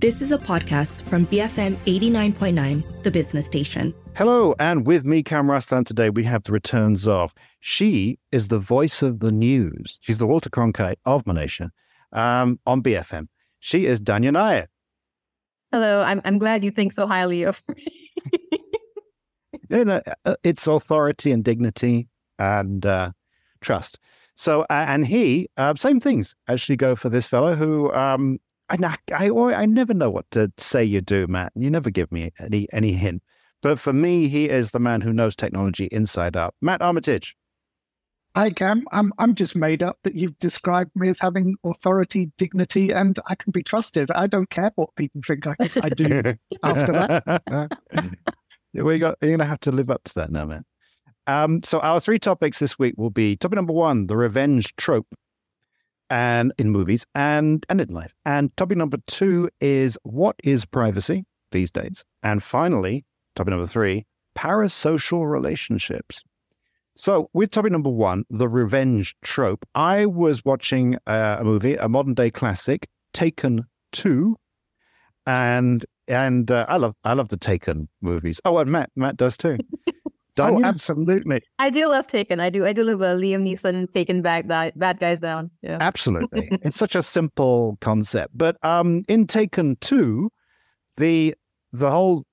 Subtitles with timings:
[0.00, 3.92] This is a podcast from BFM 89.9, the business station.
[4.14, 7.34] Hello, and with me, Kam Raslan, today we have the returns of.
[7.58, 9.98] She is the voice of the news.
[10.00, 11.72] She's the Walter Cronkite of Malaysia
[12.12, 13.26] um, on BFM.
[13.58, 14.68] She is Dhanya Nair.
[15.72, 17.84] Hello, I'm, I'm glad you think so highly of me.
[19.68, 22.06] you know, uh, it's authority and dignity
[22.38, 23.10] and uh,
[23.60, 23.98] trust.
[24.36, 28.38] So, uh, and he, uh, same things actually go for this fellow who um,
[28.70, 31.52] I, I, I never know what to say you do, Matt.
[31.54, 33.22] You never give me any any hint.
[33.62, 36.54] But for me, he is the man who knows technology inside out.
[36.60, 37.36] Matt Armitage.
[38.36, 38.84] Hi, Kam.
[38.92, 43.34] I'm I'm just made up that you've described me as having authority, dignity, and I
[43.34, 44.10] can be trusted.
[44.12, 46.22] I don't care what people think I, I do
[46.62, 47.70] after that.
[48.74, 50.64] we got, you're going to have to live up to that now, man.
[51.26, 55.06] Um, so our three topics this week will be topic number one, the revenge trope,
[56.10, 58.14] and in movies and and in life.
[58.24, 62.04] And topic number two is what is privacy these days?
[62.22, 63.04] And finally,
[63.38, 64.04] Topic number three
[64.36, 66.24] parasocial relationships.
[66.96, 71.88] So, with topic number one, the revenge trope, I was watching uh, a movie, a
[71.88, 74.36] modern day classic, Taken Two,
[75.24, 78.40] and and uh, I love I love the Taken movies.
[78.44, 79.56] Oh, and Matt Matt does too.
[80.38, 81.42] oh, absolutely.
[81.58, 82.40] I do love Taken.
[82.40, 82.66] I do.
[82.66, 85.50] I do love uh, Liam Neeson taking back that bad guys down.
[85.62, 85.78] Yeah.
[85.80, 88.36] Absolutely, it's such a simple concept.
[88.36, 90.30] But um, in Taken Two,
[90.96, 91.34] the
[91.72, 92.24] the whole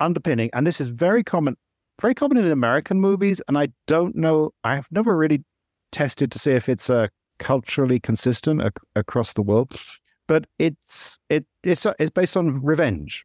[0.00, 1.56] underpinning, and this is very common,
[2.00, 5.44] very common in American movies, and I don't know, I've never really
[5.92, 9.78] tested to see if it's uh, culturally consistent ac- across the world,
[10.26, 13.24] but it's it it's uh, it's based on revenge.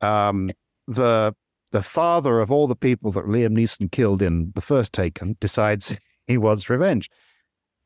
[0.00, 0.50] Um,
[0.86, 1.34] the
[1.72, 5.96] the father of all the people that Liam Neeson killed in the first Taken decides
[6.26, 7.10] he wants revenge,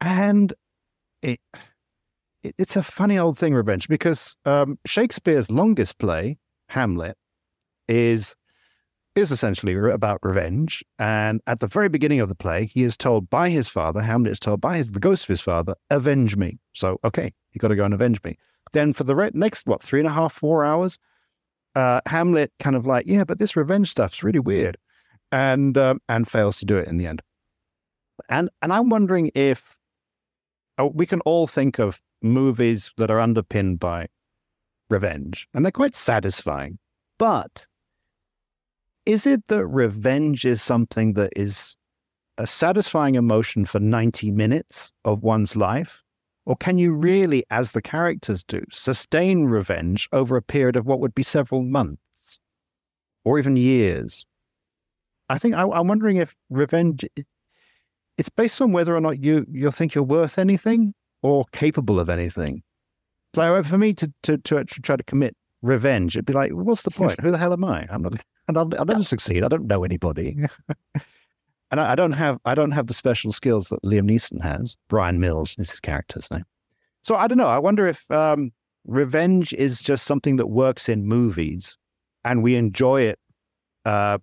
[0.00, 0.52] and
[1.22, 1.40] it,
[2.42, 7.16] it it's a funny old thing, revenge, because um, Shakespeare's longest play, Hamlet,
[7.88, 8.34] is
[9.16, 10.84] is essentially about revenge.
[10.98, 14.32] And at the very beginning of the play, he is told by his father, Hamlet
[14.32, 16.58] is told by his, the ghost of his father, avenge me.
[16.72, 18.36] So, okay, you got to go and avenge me.
[18.72, 20.98] Then for the next, what, three and a half, four hours,
[21.74, 24.76] uh, Hamlet kind of like, yeah, but this revenge stuff's really weird.
[25.32, 27.22] And, um, and fails to do it in the end.
[28.28, 29.76] And, and I'm wondering if
[30.80, 34.08] oh, we can all think of movies that are underpinned by
[34.88, 36.78] revenge, and they're quite satisfying.
[37.18, 37.66] But
[39.06, 41.76] is it that revenge is something that is
[42.38, 46.02] a satisfying emotion for 90 minutes of one's life?
[46.50, 50.98] Or can you really, as the characters do, sustain revenge over a period of what
[50.98, 52.40] would be several months
[53.22, 54.26] or even years?
[55.28, 57.04] I think I, am wondering if revenge
[58.18, 62.10] it's based on whether or not you you think you're worth anything or capable of
[62.10, 62.64] anything.
[63.36, 66.90] So for me to to to try to commit revenge, it'd be like, what's the
[67.00, 67.20] point?
[67.20, 67.86] Who the hell am I?
[67.92, 69.44] I'm not and I'll, I'll never succeed.
[69.44, 70.36] I don't know anybody,
[71.70, 74.76] and I, I, don't have I don't have the special skills that Liam Neeson has.
[74.88, 76.44] Bryan Mills is his character's name.
[77.02, 77.46] So I don't know.
[77.46, 78.52] I wonder if um,
[78.86, 81.76] revenge is just something that works in movies,
[82.24, 83.18] and we enjoy it
[83.84, 84.18] uh,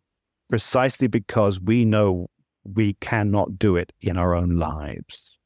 [0.49, 2.27] precisely because we know
[2.75, 5.37] we cannot do it in our own lives.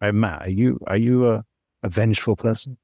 [0.00, 1.44] Hey, Matt, are you are you a,
[1.82, 2.78] a vengeful person?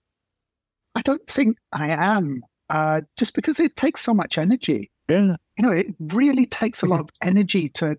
[0.95, 2.43] I don't think I am.
[2.71, 4.91] Uh, just because it takes so much energy.
[5.09, 5.37] Yeah.
[5.57, 7.97] You know, it really takes a lot of energy to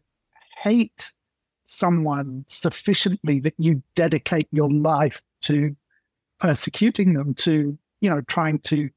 [0.61, 1.11] hate
[1.63, 5.75] someone sufficiently that you dedicate your life to
[6.39, 8.89] persecuting them, to, you know, trying to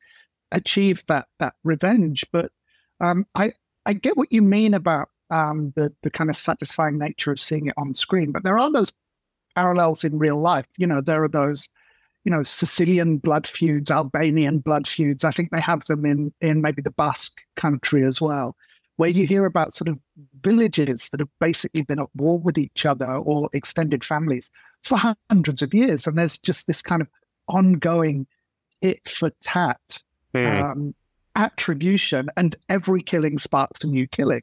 [0.52, 2.24] achieve that that revenge.
[2.32, 2.50] But
[3.00, 3.52] um, I
[3.86, 7.66] I get what you mean about um, the the kind of satisfying nature of seeing
[7.66, 8.92] it on screen, but there are those
[9.54, 10.66] parallels in real life.
[10.76, 11.68] You know, there are those
[12.24, 15.24] you know, Sicilian blood feuds, Albanian blood feuds.
[15.24, 18.56] I think they have them in in maybe the Basque country as well,
[18.96, 19.98] where you hear about sort of
[20.42, 24.50] villages that have basically been at war with each other or extended families
[24.82, 24.98] for
[25.30, 27.08] hundreds of years, and there's just this kind of
[27.48, 28.26] ongoing
[28.80, 30.02] it for tat
[30.34, 30.46] mm.
[30.46, 30.94] um,
[31.36, 34.42] attribution, and every killing sparks a new killing.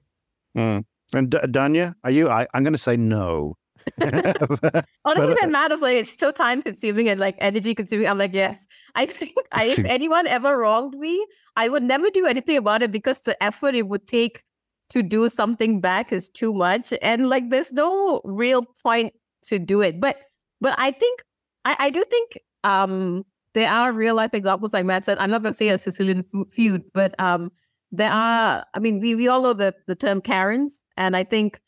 [0.57, 0.85] Mm.
[1.13, 2.29] And D- Danya, are you?
[2.29, 3.55] I, I'm going to say no.
[5.05, 8.07] Honestly, Matt was like, it's so time consuming and like energy consuming.
[8.07, 8.67] I'm like, yes.
[8.95, 12.91] I think I, if anyone ever wronged me, I would never do anything about it
[12.91, 14.43] because the effort it would take
[14.89, 16.93] to do something back is too much.
[17.01, 19.99] And like, there's no real point to do it.
[19.99, 20.17] But,
[20.61, 21.23] but I think,
[21.65, 25.17] I, I do think, um, there are real life examples like Matt said.
[25.17, 27.51] I'm not going to say a Sicilian feud, but um,
[27.91, 28.65] there are.
[28.73, 31.59] I mean, we, we all know the the term Karens, and I think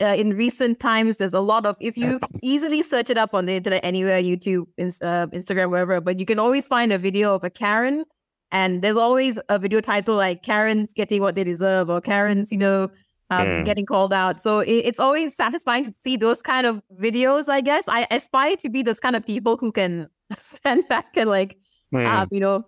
[0.00, 3.46] uh, in recent times, there's a lot of, if you easily search it up on
[3.46, 7.44] the internet anywhere, YouTube, uh, Instagram, wherever, but you can always find a video of
[7.44, 8.04] a Karen
[8.50, 12.58] and there's always a video title like Karen's getting what they deserve or Karen's, you
[12.58, 12.88] know,
[13.30, 13.64] um, mm.
[13.64, 14.40] getting called out.
[14.40, 17.88] So it, it's always satisfying to see those kind of videos, I guess.
[17.88, 20.08] I aspire to be those kind of people who can
[20.38, 21.58] stand back and like,
[21.92, 22.04] mm.
[22.04, 22.64] uh, you know,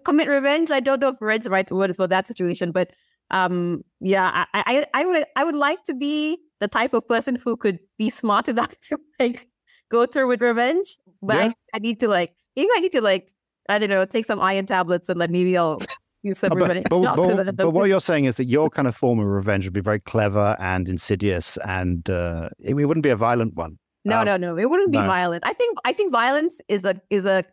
[0.00, 0.70] commit revenge.
[0.70, 2.90] I don't know if revenge is the right word for that situation, but
[3.30, 7.36] um, yeah, I, I, I would, I would like to be the type of person
[7.36, 9.46] who could be smart enough to like
[9.90, 11.42] go through with revenge, but yeah.
[11.42, 13.30] I, I need to like, maybe I need to like
[13.68, 15.80] I don't know, take some iron tablets and then maybe I'll
[16.22, 19.18] use some but, but, but, but, what you're saying is that your kind of form
[19.18, 23.16] of revenge would be very clever and insidious, and uh, it, it, wouldn't be a
[23.16, 23.78] violent one.
[24.04, 25.06] No, um, no, no, it wouldn't be no.
[25.06, 25.44] violent.
[25.46, 27.44] I think I think violence is a is a.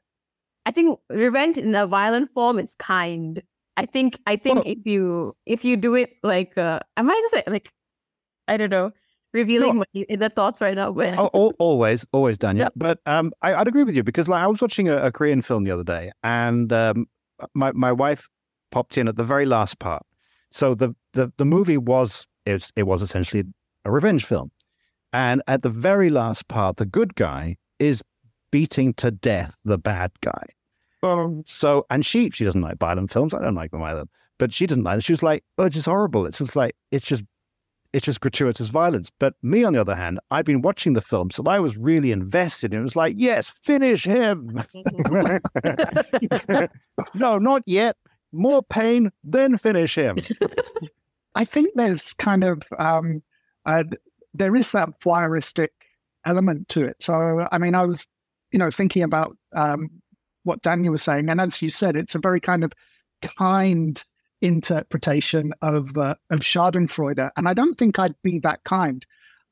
[0.66, 3.42] I think revenge in a violent form is kind.
[3.78, 7.22] I think I think well, if you if you do it like uh, I might
[7.32, 7.72] just like
[8.48, 8.92] I don't know
[9.34, 10.92] revealing no, my, the thoughts right now.
[10.92, 12.66] But always, always, Daniel.
[12.66, 12.70] Yeah.
[12.76, 15.42] But um, I, would agree with you because like I was watching a, a Korean
[15.42, 17.08] film the other day, and um,
[17.54, 18.28] my my wife
[18.72, 20.04] popped in at the very last part.
[20.52, 23.44] So the the the movie was it was, it was essentially
[23.86, 24.52] a revenge film,
[25.14, 28.04] and at the very last part, the good guy is
[28.52, 30.46] beating to death the bad guy.
[31.03, 33.33] Um, so and she she doesn't like violent films.
[33.33, 34.06] I don't like them either.
[34.38, 35.03] But she doesn't like it.
[35.03, 36.25] She was like, oh, it's just horrible.
[36.25, 37.24] It's just like it's just
[37.94, 39.12] it's just gratuitous violence.
[39.19, 42.12] But me, on the other hand, I'd been watching the film, so I was really
[42.12, 42.74] invested.
[42.74, 44.51] It was like, yes, finish him.
[47.13, 47.98] no, not yet.
[48.31, 50.18] More pain, then finish him.
[51.36, 53.21] I think there's kind of um,
[53.65, 53.83] uh,
[54.33, 55.69] there is that voyeuristic
[56.25, 57.01] element to it.
[57.01, 58.07] So, I mean, I was,
[58.51, 59.89] you know, thinking about um,
[60.44, 62.74] what Daniel was saying, and as you said, it's a very kind of
[63.22, 64.04] kind
[64.42, 69.06] interpretation of uh, of Schadenfreude, and I don't think I'd be that kind.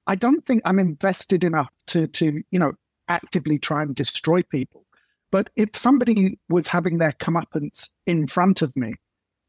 [0.07, 2.73] I don't think I'm invested enough to to you know
[3.07, 4.85] actively try and destroy people.
[5.31, 8.95] But if somebody was having their comeuppance in front of me,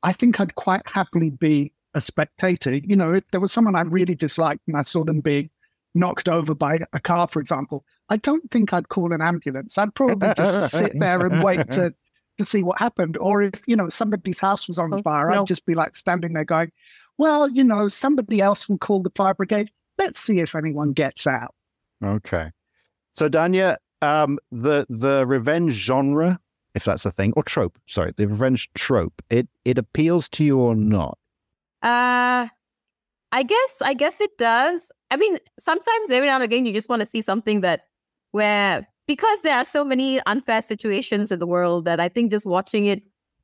[0.03, 2.77] I think I'd quite happily be a spectator.
[2.77, 5.51] You know, if there was someone I really disliked and I saw them being
[5.95, 9.79] knocked over by a car, for example, I don't think I'd call an ambulance.
[9.79, 11.95] I'd probably just sit there and wait to
[12.39, 13.17] to see what happened.
[13.19, 15.43] Or if, you know, somebody's house was on oh, fire, no.
[15.43, 16.73] I'd just be like standing there going,
[17.19, 19.71] well, you know, somebody else will call the fire brigade.
[19.99, 21.55] Let's see if anyone gets out.
[22.03, 22.51] Okay.
[23.13, 26.41] So, Dhanya, um, the the revenge genre,
[26.75, 30.59] if that's a thing, or trope, sorry, the revenge trope, it it appeals to you
[30.59, 31.19] or not?
[31.83, 32.49] Uh
[33.33, 34.91] I guess I guess it does.
[35.11, 37.83] I mean, sometimes every now and again you just want to see something that
[38.33, 42.47] where because there are so many unfair situations in the world that I think just
[42.47, 43.03] watching it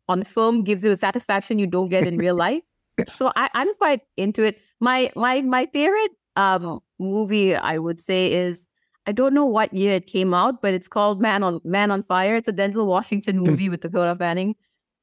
[0.09, 2.63] on film gives you the satisfaction you don't get in real life.
[3.11, 4.59] So I, am quite into it.
[4.81, 8.71] My my my favorite um movie I would say is
[9.07, 12.03] I don't know what year it came out, but it's called Man on Man on
[12.03, 12.37] Fire.
[12.37, 13.45] It's a Denzel Washington hmm.
[13.45, 14.57] movie with Dakota Fanning.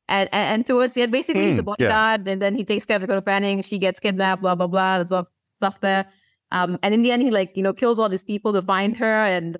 [0.09, 2.33] And, and, and towards the end, basically he's the hmm, bodyguard, yeah.
[2.33, 3.61] and then he takes care of Dakota Fanning.
[3.61, 4.97] She gets kidnapped, blah blah blah.
[4.97, 6.05] There's a lot of stuff there.
[6.51, 8.97] Um, and in the end, he like you know kills all these people to find
[8.97, 9.57] her, and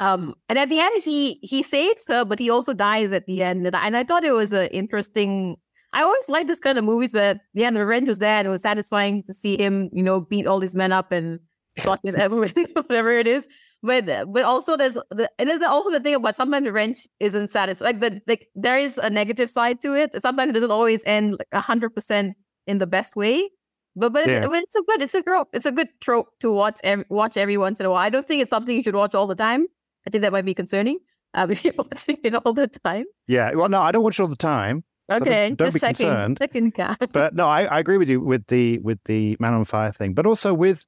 [0.00, 3.42] um, and at the end, he he saves her, but he also dies at the
[3.42, 3.66] end.
[3.66, 5.56] And I, and I thought it was an interesting.
[5.92, 8.50] I always like this kind of movies where yeah, the revenge was there, and it
[8.50, 11.38] was satisfying to see him, you know, beat all these men up and
[11.80, 13.46] fuck with everyone, whatever it is.
[13.82, 18.00] But but also there's the and there's also the thing about sometimes revenge isn't satisfying.
[18.00, 20.10] Like the like there is a negative side to it.
[20.22, 22.36] Sometimes it doesn't always end like hundred percent
[22.66, 23.50] in the best way.
[23.96, 24.48] But but it's, yeah.
[24.48, 25.48] but it's a good it's a trope.
[25.52, 28.02] It's a good trope to watch every, watch every once in a while.
[28.02, 29.66] I don't think it's something you should watch all the time.
[30.06, 30.98] I think that might be concerning.
[31.34, 33.04] Um, if you're watching it all the time.
[33.28, 33.52] Yeah.
[33.54, 34.84] Well, no, I don't watch it all the time.
[35.10, 36.06] Okay, so don't, don't be checking.
[36.06, 36.38] concerned.
[36.38, 36.72] Checking
[37.12, 40.14] but no, I, I agree with you with the with the Man on Fire thing,
[40.14, 40.86] but also with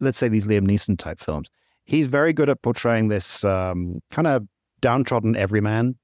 [0.00, 1.50] let's say these Liam Neeson type films.
[1.84, 4.46] He's very good at portraying this um, kind of
[4.80, 5.96] downtrodden everyman.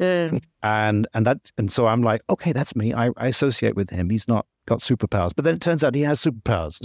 [0.00, 0.40] Mm.
[0.62, 2.94] and and that and so I'm like, okay, that's me.
[2.94, 4.08] I, I associate with him.
[4.10, 5.32] He's not got superpowers.
[5.34, 6.80] But then it turns out he has superpowers.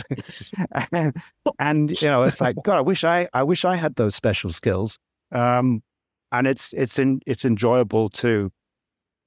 [0.92, 1.16] and,
[1.60, 4.52] and, you know, it's like, God, I wish I I wish I had those special
[4.52, 4.98] skills.
[5.32, 5.84] Um,
[6.32, 8.52] and it's it's in, it's enjoyable to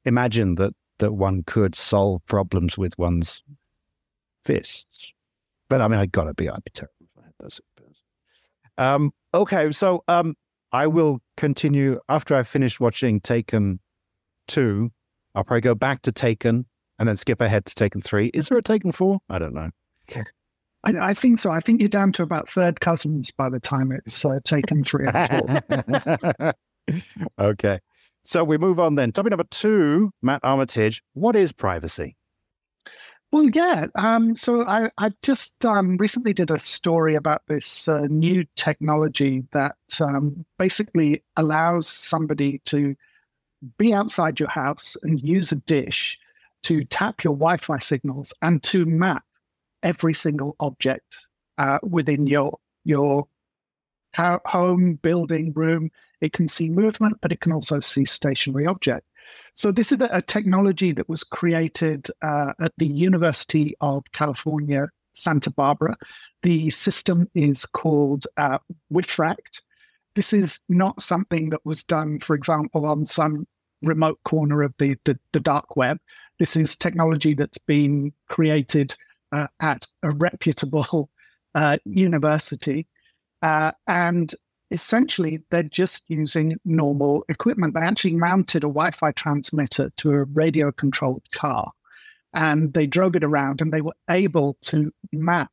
[0.05, 3.43] imagine that that one could solve problems with one's
[4.45, 5.13] fists.
[5.69, 8.95] But I mean, I gotta be, I'd be terrible if I had those superpowers.
[8.95, 10.35] Um, okay, so um,
[10.73, 13.81] I will continue after I've finished watching Taken
[14.47, 14.91] two.
[15.35, 16.67] I'll probably go back to Taken
[17.03, 18.27] and then skip ahead to Taken 3.
[18.29, 19.19] Is there a Taken 4?
[19.29, 19.71] I don't know.
[20.85, 21.51] I, I, think so.
[21.51, 25.09] I think you're down to about third cousins by the time it's uh, Taken 3
[27.41, 27.81] okay.
[28.23, 29.11] So we move on then.
[29.11, 31.03] Topic number two, Matt Armitage.
[31.15, 32.15] What is privacy?
[33.33, 33.87] Well, yeah.
[33.97, 39.43] Um, so I, I just um, recently did a story about this uh, new technology
[39.53, 42.95] that um, basically allows somebody to
[43.77, 46.17] be outside your house and use a dish
[46.63, 49.25] to tap your Wi Fi signals and to map
[49.83, 51.17] every single object
[51.59, 53.27] uh, within your, your
[54.17, 55.91] home, building, room.
[56.21, 59.07] It can see movement, but it can also see stationary object.
[59.55, 65.51] So this is a, technology that was created uh, at the University of California, Santa
[65.51, 65.97] Barbara.
[66.43, 68.59] The system is called uh,
[68.93, 69.63] Wiffract.
[70.15, 73.47] This is not something that was done, for example, on some
[73.83, 75.99] remote corner of the, the, the dark web.
[76.43, 78.97] This is technology that's been created
[79.31, 81.09] uh, at a reputable
[81.55, 82.89] uh, university.
[83.43, 84.35] Uh, and
[84.73, 87.75] essentially, they're just using normal equipment.
[87.75, 91.71] They actually mounted a Wi Fi transmitter to a radio controlled car
[92.35, 95.53] and they drove it around and they were able to map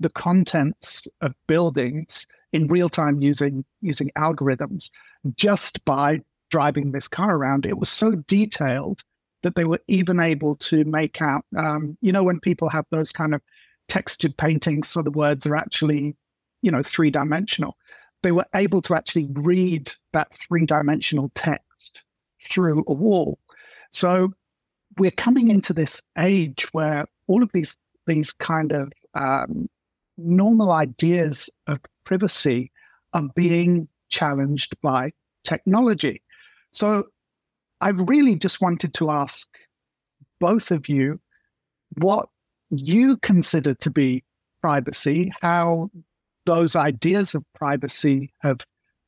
[0.00, 4.90] the contents of buildings in real time using using algorithms
[5.36, 7.64] just by driving this car around.
[7.64, 9.04] It was so detailed
[9.46, 13.12] that they were even able to make out, um, you know, when people have those
[13.12, 13.40] kind of
[13.86, 16.16] textured paintings, so the words are actually,
[16.62, 17.76] you know, three dimensional.
[18.24, 22.02] They were able to actually read that three dimensional text
[22.42, 23.38] through a wall.
[23.92, 24.32] So
[24.98, 27.76] we're coming into this age where all of these
[28.08, 29.68] these kind of um,
[30.18, 32.72] normal ideas of privacy
[33.12, 35.12] are being challenged by
[35.44, 36.20] technology.
[36.72, 37.04] So
[37.80, 39.48] I really just wanted to ask
[40.40, 41.20] both of you
[41.98, 42.28] what
[42.70, 44.24] you consider to be
[44.60, 45.90] privacy, how
[46.46, 48.60] those ideas of privacy have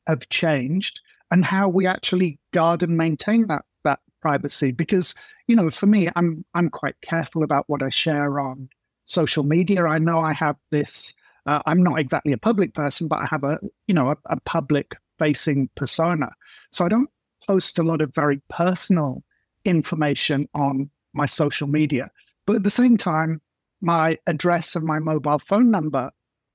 [0.07, 4.71] have changed, and how we actually guard and maintain that that privacy.
[4.71, 5.15] Because
[5.47, 8.69] you know, for me, I'm I'm quite careful about what I share on
[9.05, 9.85] social media.
[9.85, 11.13] I know I have this.
[11.45, 14.39] Uh, I'm not exactly a public person, but I have a you know a, a
[14.41, 16.29] public facing persona.
[16.71, 17.09] So I don't
[17.49, 19.23] post a lot of very personal
[19.65, 22.11] information on my social media.
[22.45, 23.41] But at the same time,
[23.81, 26.11] my address and my mobile phone number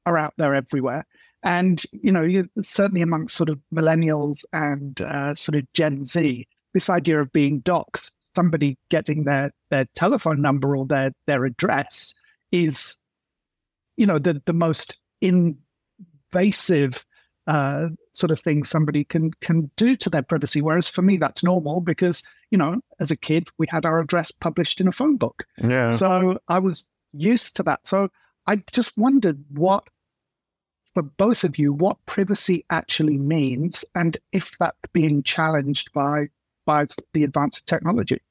[0.06, 1.04] are out there everywhere.
[1.42, 6.88] And, you know, certainly amongst sort of millennials and uh, sort of Gen Z, this
[6.88, 12.14] idea of being doxxed, somebody getting their, their telephone number or their, their address
[12.52, 12.96] is,
[13.96, 17.04] you know, the, the most invasive
[17.46, 20.62] uh, sort of thing somebody can can do to their privacy.
[20.62, 24.30] Whereas for me, that's normal because you know, as a kid, we had our address
[24.30, 25.44] published in a phone book.
[25.58, 25.90] Yeah.
[25.90, 27.86] So I was used to that.
[27.86, 28.10] So
[28.46, 29.84] I just wondered what,
[30.94, 36.28] for both of you, what privacy actually means, and if that's being challenged by
[36.64, 38.22] by the advance of technology.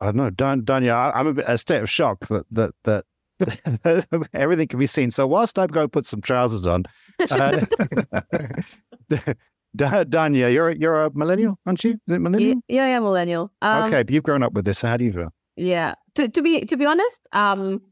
[0.00, 1.12] I don't know, Dan, Dhanya.
[1.14, 3.04] I'm a bit a state of shock that that that
[4.34, 5.10] everything can be seen.
[5.10, 6.84] So whilst I go put some trousers on,
[7.30, 7.64] uh,
[9.76, 11.92] Dhanya, you're you're a millennial, aren't you?
[12.06, 12.60] Is it millennial?
[12.68, 13.52] Yeah, yeah, millennial.
[13.62, 14.78] Um, okay, but you've grown up with this.
[14.78, 15.32] So how do you feel?
[15.56, 17.82] Yeah, to to be to be honest, um,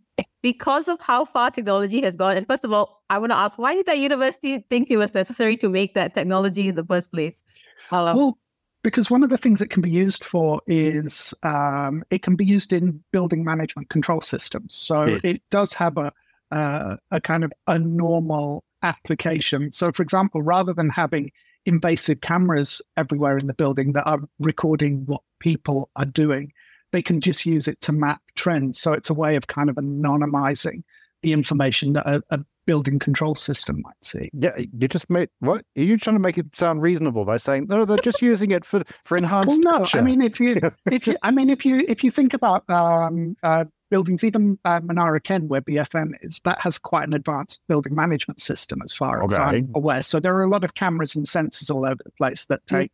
[0.42, 3.58] because of how far technology has gone, and first of all, I want to ask,
[3.58, 7.12] why did that university think it was necessary to make that technology in the first
[7.12, 7.44] place?
[7.90, 8.38] well,
[8.84, 12.44] because one of the things it can be used for is um, it can be
[12.44, 14.76] used in building management control systems.
[14.76, 15.18] So yeah.
[15.24, 16.12] it does have a
[16.52, 19.72] uh, a kind of a normal application.
[19.72, 21.32] So, for example, rather than having
[21.66, 26.52] invasive cameras everywhere in the building that are recording what people are doing,
[26.92, 28.80] they can just use it to map trends.
[28.80, 30.84] So it's a way of kind of anonymizing
[31.22, 34.30] the information that a, a building control system might see.
[34.32, 35.64] Yeah, you just made what?
[35.76, 37.84] Are you trying to make it sound reasonable by saying no?
[37.84, 39.60] They're just using it for for enhanced.
[39.64, 42.34] Well, no, I mean if you if you I mean if you if you think
[42.34, 47.14] about um, uh, buildings, even uh, Menara Ken, where BFM is, that has quite an
[47.14, 49.34] advanced building management system as far okay.
[49.34, 50.02] as I'm aware.
[50.02, 52.92] So there are a lot of cameras and sensors all over the place that take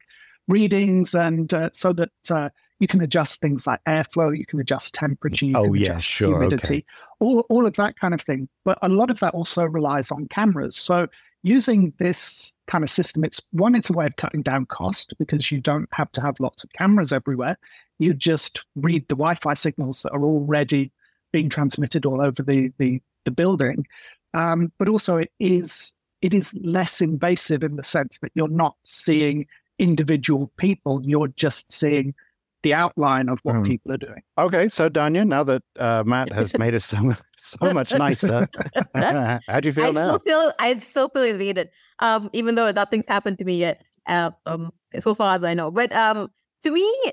[0.48, 2.50] readings, and uh, so that uh,
[2.80, 6.06] you can adjust things like airflow, you can adjust temperature, you oh, can yes, adjust
[6.06, 6.86] sure, humidity, okay.
[7.20, 8.48] All, all of that kind of thing.
[8.64, 10.76] But a lot of that also relies on cameras.
[10.76, 11.06] So
[11.42, 15.50] using this kind of system, it's one, it's a way of cutting down cost because
[15.52, 17.56] you don't have to have lots of cameras everywhere.
[17.98, 20.90] You just read the Wi-Fi signals that are already
[21.32, 23.86] being transmitted all over the the, the building.
[24.34, 28.76] Um, but also it is it is less invasive in the sense that you're not
[28.84, 29.46] seeing
[29.78, 32.14] individual people, you're just seeing
[32.62, 33.66] the outline of what mm.
[33.66, 34.22] people are doing.
[34.38, 38.48] Okay, so Dhanya, now that uh, Matt has made us so so much nicer,
[38.94, 40.08] how do you feel I now?
[40.08, 44.30] Still feel, I still feel elated, um, even though nothing's happened to me yet, uh,
[44.46, 45.70] um, so far as I know.
[45.70, 46.28] But um,
[46.62, 47.12] to me,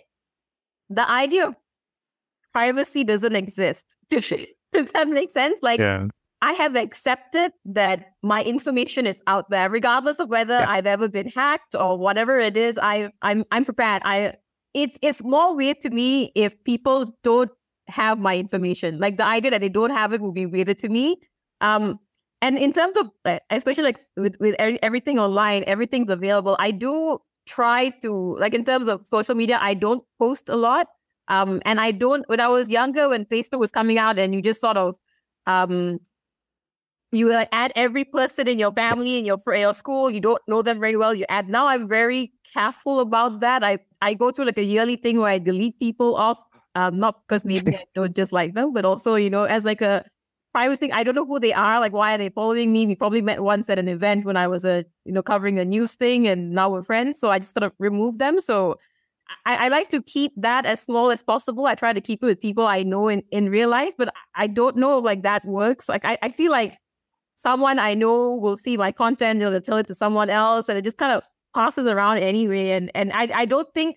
[0.90, 1.56] the idea of
[2.54, 3.96] privacy doesn't exist.
[4.10, 5.60] Does that make sense?
[5.62, 6.08] Like, yeah.
[6.42, 10.70] I have accepted that my information is out there, regardless of whether yeah.
[10.70, 12.78] I've ever been hacked or whatever it is.
[12.78, 14.04] I, I'm I'm prepared.
[14.06, 14.36] I
[14.78, 17.50] it, it's more weird to me if people don't
[17.88, 19.00] have my information.
[19.00, 21.18] Like the idea that they don't have it will be weird to me.
[21.62, 22.00] Um,
[22.42, 23.10] and in terms of,
[23.50, 26.56] especially like with, with everything online, everything's available.
[26.60, 27.18] I do
[27.48, 30.88] try to, like in terms of social media, I don't post a lot.
[31.28, 34.42] Um, and I don't, when I was younger, when Facebook was coming out and you
[34.42, 34.96] just sort of,
[35.48, 36.00] um,
[37.18, 40.62] you like add every person in your family in your your school you don't know
[40.62, 44.46] them very well you add now i'm very careful about that i i go through
[44.46, 46.40] like a yearly thing where i delete people off
[46.76, 49.82] um not because maybe i don't just like them but also you know as like
[49.82, 50.06] a
[50.54, 52.96] private thing i don't know who they are like why are they following me we
[52.96, 55.96] probably met once at an event when i was a you know covering a news
[55.96, 58.78] thing and now we're friends so i just sort of remove them so
[59.46, 61.66] I, I, like to keep that as small as possible.
[61.66, 64.48] I try to keep it with people I know in, in real life, but I
[64.48, 65.90] don't know like that works.
[65.90, 66.78] Like I, I feel like
[67.38, 70.84] someone I know will see my content, they'll tell it to someone else, and it
[70.84, 71.24] just kind of
[71.56, 72.72] passes around anyway.
[72.72, 73.96] And and I, I don't think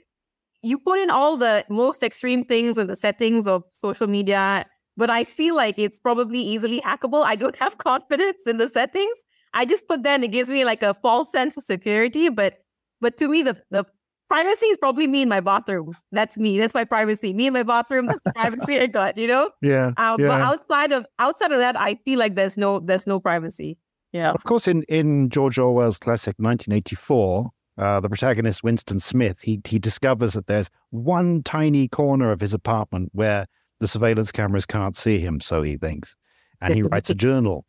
[0.62, 4.66] you put in all the most extreme things in the settings of social media,
[4.96, 7.24] but I feel like it's probably easily hackable.
[7.24, 9.18] I don't have confidence in the settings.
[9.52, 12.28] I just put that and it gives me like a false sense of security.
[12.28, 12.58] But
[13.00, 13.84] but to me, the the
[14.30, 15.96] privacy is probably me in my bathroom.
[16.12, 16.58] That's me.
[16.58, 17.32] That's my privacy.
[17.32, 18.06] Me in my bathroom.
[18.06, 19.18] That's the privacy I got.
[19.18, 19.50] You know.
[19.62, 20.28] Yeah, um, yeah.
[20.28, 23.76] But outside of outside of that, I feel like there's no there's no privacy.
[24.12, 24.30] Yeah.
[24.30, 27.50] Of course, in in George Orwell's classic 1984.
[27.78, 32.52] Uh, the protagonist Winston Smith, he he discovers that there's one tiny corner of his
[32.52, 33.46] apartment where
[33.78, 36.14] the surveillance cameras can't see him, so he thinks,
[36.60, 37.64] and he writes a journal.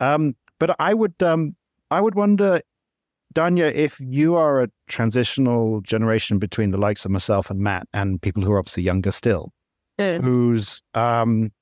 [0.00, 1.56] Um, but I would um,
[1.90, 2.60] I would wonder
[3.38, 8.20] Dhanya, if you are a transitional generation between the likes of myself and Matt and
[8.20, 9.52] people who are obviously younger still,
[9.96, 10.20] mm.
[10.20, 11.52] whose um,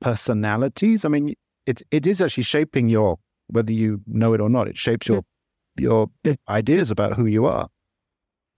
[0.00, 1.34] personalities, I mean,
[1.66, 4.68] it it is actually shaping your whether you know it or not.
[4.68, 5.22] It shapes your
[5.76, 6.08] your
[6.48, 7.66] ideas about who you are.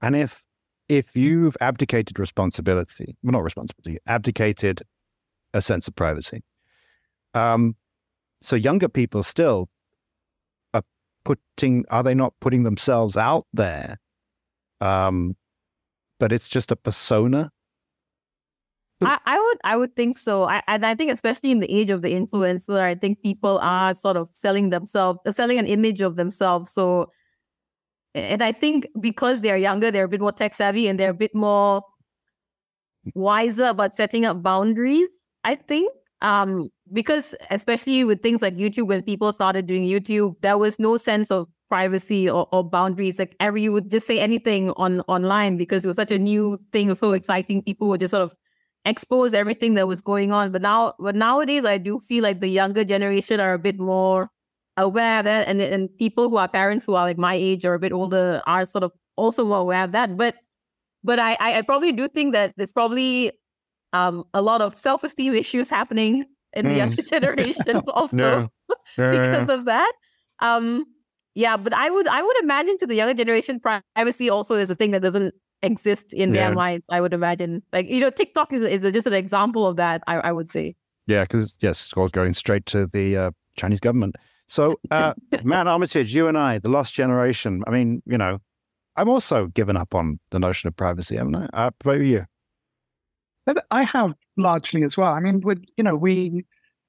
[0.02, 0.44] And if
[0.90, 4.82] if you've abdicated responsibility, well, not responsibility, abdicated
[5.54, 6.42] a sense of privacy.
[7.32, 7.74] Um,
[8.42, 9.70] so younger people still
[11.28, 13.98] putting are they not putting themselves out there
[14.80, 15.36] um
[16.18, 17.50] but it's just a persona
[19.00, 20.42] I, I would I would think so.
[20.42, 23.94] I, and I think especially in the age of the influencer, I think people are
[23.94, 26.72] sort of selling themselves, uh, selling an image of themselves.
[26.72, 27.12] So,
[28.16, 31.14] and I think because they're younger, they're a bit more tech savvy and they're a
[31.14, 31.82] bit more
[33.14, 35.10] wiser about setting up boundaries.
[35.44, 40.58] I think um, because especially with things like YouTube, when people started doing YouTube, there
[40.58, 43.18] was no sense of privacy or, or boundaries.
[43.18, 46.58] Like every you would just say anything on online because it was such a new
[46.72, 47.62] thing, so exciting.
[47.62, 48.36] People would just sort of
[48.84, 50.52] expose everything that was going on.
[50.52, 54.30] But now, but nowadays, I do feel like the younger generation are a bit more
[54.76, 57.74] aware of that, and and people who are parents who are like my age or
[57.74, 60.16] a bit older are sort of also more aware of that.
[60.16, 60.36] But
[61.04, 63.32] but I I probably do think that there's probably
[63.92, 66.24] um, a lot of self esteem issues happening
[66.54, 66.76] in the mm.
[66.76, 68.48] younger generation also no.
[68.96, 69.92] because of that.
[70.40, 70.84] Um,
[71.34, 74.74] yeah, but I would I would imagine to the younger generation, privacy also is a
[74.74, 76.46] thing that doesn't exist in yeah.
[76.46, 76.86] their minds.
[76.90, 80.02] I would imagine, like you know, TikTok is is just an example of that.
[80.06, 80.74] I, I would say.
[81.06, 84.16] Yeah, because yes, it's going straight to the uh, Chinese government.
[84.46, 87.62] So, uh, Matt Armitage, you and I, the lost generation.
[87.66, 88.40] I mean, you know,
[88.96, 91.48] I'm also given up on the notion of privacy, haven't I?
[91.52, 92.26] Uh, about you?
[93.70, 95.12] I have largely as well.
[95.12, 96.44] I mean, with you know, we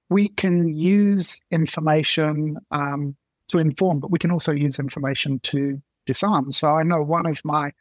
[0.09, 3.15] we can use information um,
[3.49, 6.51] to inform, but we can also use information to disarm.
[6.51, 7.71] So I know one of my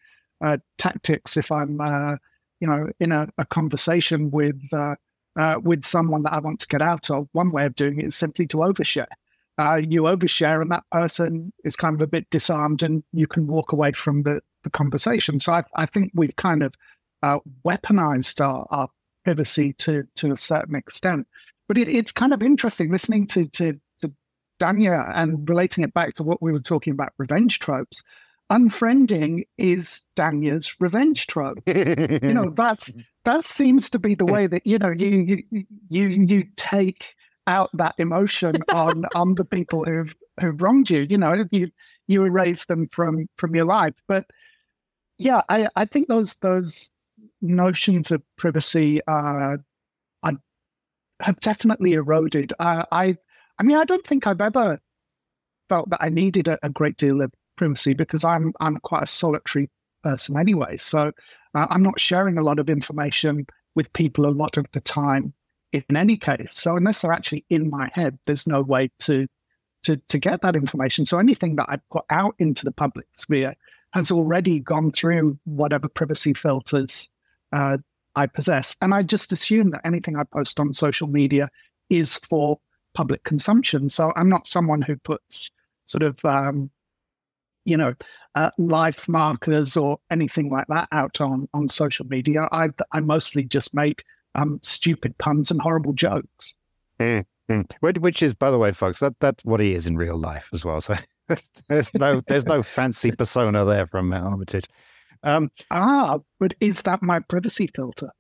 [0.45, 2.17] uh, tactics, if I'm uh,
[2.61, 4.97] you know in a, a conversation with uh,
[5.39, 8.07] uh with someone that I want to get out of, one way of doing it
[8.07, 9.13] is simply to overshare.
[9.59, 13.49] Uh, you overshare, and that person is kind of a bit disarmed, and you can
[13.49, 15.41] walk away from the, the conversation.
[15.41, 16.75] So I, I think we've kind of
[17.25, 18.89] uh, weaponized our, our,
[19.25, 21.27] privacy to to a certain extent.
[21.67, 24.13] But it, it's kind of interesting listening to to to
[24.61, 28.03] Dhanya and relating it back to what we were talking about revenge tropes.
[28.51, 31.59] Unfriending is Dhanya's revenge trope.
[31.67, 32.93] you know, that's
[33.25, 37.15] that seems to be the way that you know you you you you take
[37.47, 41.07] out that emotion on on the people who've who've wronged you.
[41.09, 41.71] You know, you
[42.07, 43.95] you erase them from from your life.
[44.07, 44.27] But
[45.19, 46.91] yeah, I I think those those
[47.41, 49.57] notions of privacy uh,
[50.23, 50.39] are,
[51.21, 52.53] have definitely eroded.
[52.59, 53.17] Uh, I,
[53.59, 54.79] I mean, I don't think I've ever
[55.69, 59.07] felt that I needed a, a, great deal of privacy because I'm I'm quite a
[59.07, 59.71] solitary
[60.03, 60.77] person anyway.
[60.77, 61.13] So
[61.55, 65.35] uh, I'm not sharing a lot of information with people a lot of the time
[65.73, 66.55] in any case.
[66.55, 69.27] So unless they're actually in my head, there's no way to
[69.85, 71.05] to to get that information.
[71.05, 73.55] So anything that I put out into the public sphere
[73.93, 77.09] has already gone through whatever privacy filters
[77.53, 77.79] uh,
[78.17, 78.75] I possess.
[78.83, 81.49] And I just assume that anything I post on social media
[81.91, 82.59] is for
[82.95, 83.89] public consumption.
[83.89, 85.51] So I'm not someone who puts
[85.85, 86.71] sort of, um,
[87.65, 87.95] you know,
[88.35, 92.49] uh, life markers or anything like that out on, on social media.
[92.51, 96.55] I, I mostly just make um, stupid puns and horrible jokes.
[96.99, 98.01] Mm, mm.
[98.01, 100.65] Which is, by the way, folks, that that's what he is in real life as
[100.65, 100.81] well.
[100.81, 100.97] So
[101.69, 104.65] there's no there's no fancy persona there from Matt Armitage.
[105.23, 108.11] Um, ah, but is that my privacy filter?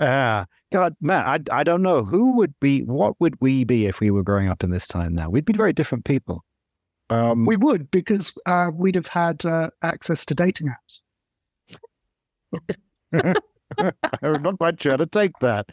[0.00, 2.82] Ah, God, Matt, I I don't know who would be.
[2.82, 5.30] What would we be if we were growing up in this time now?
[5.30, 6.44] We'd be very different people.
[7.10, 11.00] Um, we would because uh, we'd have had uh, access to dating apps.
[14.22, 15.68] I'm not quite sure to take that.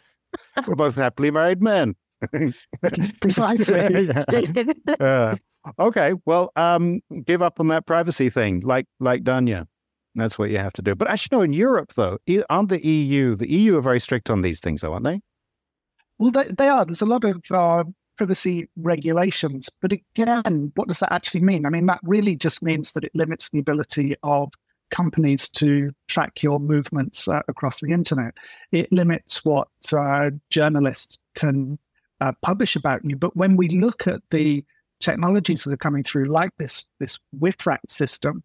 [0.66, 1.94] We're both happily married men.
[3.20, 4.08] Precisely.
[5.00, 5.36] uh,
[5.78, 9.66] okay, well, um, give up on that privacy thing, like like Dhanya.
[10.14, 10.94] That's what you have to do.
[10.94, 11.42] But actually, no.
[11.42, 12.18] In Europe, though,
[12.50, 13.34] aren't the EU?
[13.34, 15.20] The EU are very strict on these things, though, aren't they?
[16.18, 16.84] Well, they, they are.
[16.84, 17.84] There's a lot of uh,
[18.16, 21.64] privacy regulations, but again, what does that actually mean?
[21.64, 24.52] I mean, that really just means that it limits the ability of
[24.90, 28.34] companies to track your movements uh, across the internet.
[28.70, 31.78] It limits what uh, journalists can
[32.20, 33.16] uh, publish about you.
[33.16, 34.64] But when we look at the
[35.00, 38.44] technologies that are coming through, like this this WIFRAC system,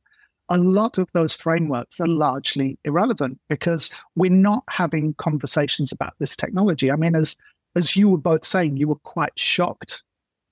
[0.50, 6.36] a lot of those frameworks are largely irrelevant because we're not having conversations about this
[6.36, 6.92] technology.
[6.92, 7.36] I mean, as
[7.76, 10.04] as you were both saying, you were quite shocked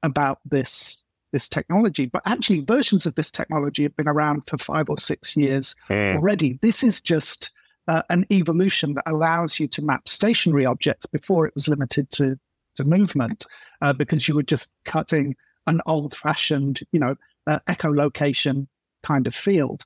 [0.04, 0.98] about this
[1.32, 5.36] this technology, but actually versions of this technology have been around for five or six
[5.36, 6.16] years mm.
[6.16, 6.60] already.
[6.62, 7.52] This is just
[7.88, 12.40] uh, an evolution that allows you to map stationary objects before it was limited to
[12.76, 13.46] to movement,
[13.82, 15.36] uh, because you were just cutting
[15.68, 17.16] an old-fashioned, you know,
[17.48, 18.68] uh, echolocation
[19.06, 19.84] kind of field.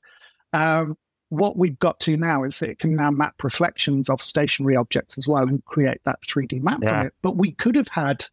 [0.52, 0.96] Um,
[1.28, 5.16] what we've got to now is that it can now map reflections of stationary objects
[5.16, 6.88] as well and create that 3D map yeah.
[6.88, 7.14] from it.
[7.22, 8.24] But we could have had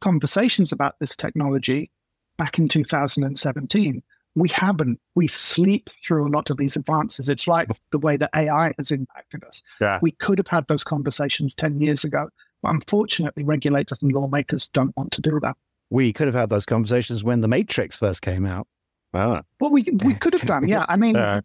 [0.00, 1.90] conversations about this technology
[2.38, 4.02] back in 2017.
[4.36, 5.00] We haven't.
[5.14, 7.28] We sleep through a lot of these advances.
[7.28, 9.62] It's like the way that AI has impacted us.
[9.80, 9.98] Yeah.
[10.00, 12.28] We could have had those conversations 10 years ago.
[12.62, 15.56] But unfortunately, regulators and lawmakers don't want to do that.
[15.90, 18.66] We could have had those conversations when The Matrix first came out.
[19.14, 20.68] Well, well we, we could have done.
[20.68, 20.84] Yeah.
[20.88, 21.40] I mean, uh,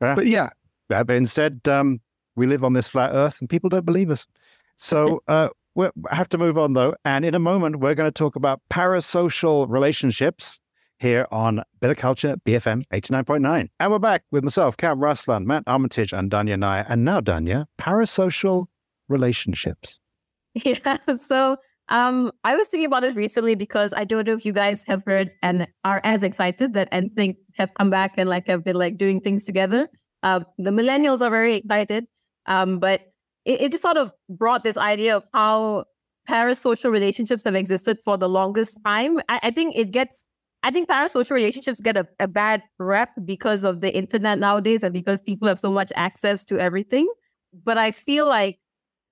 [0.00, 0.50] but yeah.
[0.88, 2.00] But instead, um,
[2.36, 4.26] we live on this flat earth and people don't believe us.
[4.76, 6.94] So uh, we have to move on though.
[7.04, 10.60] And in a moment, we're going to talk about parasocial relationships
[10.98, 13.68] here on Bit of Culture BFM 89.9.
[13.78, 16.84] And we're back with myself, Kam Raslan, Matt Armitage, and Dhanya Nair.
[16.88, 18.66] And now, Dhanya, parasocial
[19.08, 20.00] relationships.
[20.64, 20.98] Yeah.
[21.16, 21.56] So
[21.88, 25.04] um, I was thinking about this recently because I don't know if you guys have
[25.04, 28.76] heard and are as excited that and think have come back and like have been
[28.76, 29.88] like doing things together.
[30.22, 32.06] Uh, the millennials are very excited,
[32.46, 33.02] um, but
[33.44, 35.84] it, it just sort of brought this idea of how
[36.26, 39.18] parasocial relationships have existed for the longest time.
[39.28, 40.30] I, I think it gets,
[40.62, 44.94] I think parasocial relationships get a, a bad rep because of the internet nowadays and
[44.94, 47.06] because people have so much access to everything.
[47.62, 48.58] But I feel like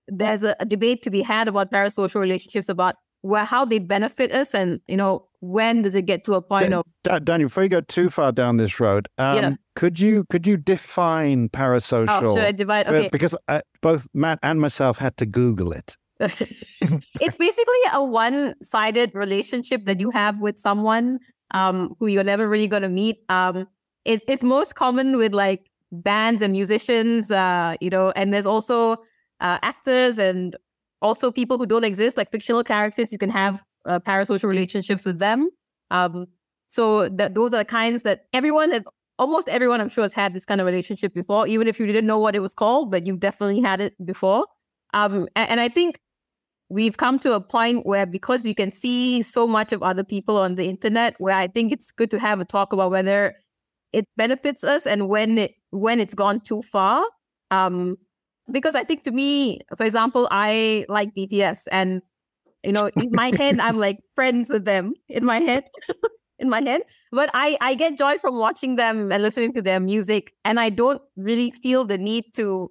[0.08, 4.32] there's a, a, debate to be had about parasocial relationships about where how they benefit
[4.32, 7.62] us and you know when does it get to a point Dan, of Daniel before
[7.62, 9.52] you go too far down this road um, yeah.
[9.74, 12.86] could you could you define parasocial oh, should I divide?
[12.88, 13.08] Okay.
[13.10, 19.86] because uh, both Matt and myself had to google it it's basically a one-sided relationship
[19.86, 21.18] that you have with someone
[21.52, 23.66] um, who you're never really going to meet um,
[24.04, 28.96] it, it's most common with like bands and musicians uh, you know and there's also
[29.42, 30.56] uh, actors and
[31.02, 33.12] also people who don't exist, like fictional characters.
[33.12, 35.50] You can have uh, parasocial relationships with them.
[35.90, 36.26] Um,
[36.68, 38.84] so that those are the kinds that everyone has,
[39.18, 42.06] almost everyone I'm sure has had this kind of relationship before, even if you didn't
[42.06, 44.46] know what it was called, but you've definitely had it before.
[44.94, 45.98] Um, and, and I think
[46.70, 50.38] we've come to a point where because we can see so much of other people
[50.38, 53.34] on the internet, where I think it's good to have a talk about whether
[53.92, 57.04] it benefits us and when it when it's gone too far.
[57.50, 57.96] Um,
[58.50, 62.02] because I think to me, for example, I like BTS and
[62.64, 65.64] you know, in my head, I'm like friends with them in my head.
[66.42, 66.82] in my head.
[67.12, 70.34] But I, I get joy from watching them and listening to their music.
[70.44, 72.70] And I don't really feel the need to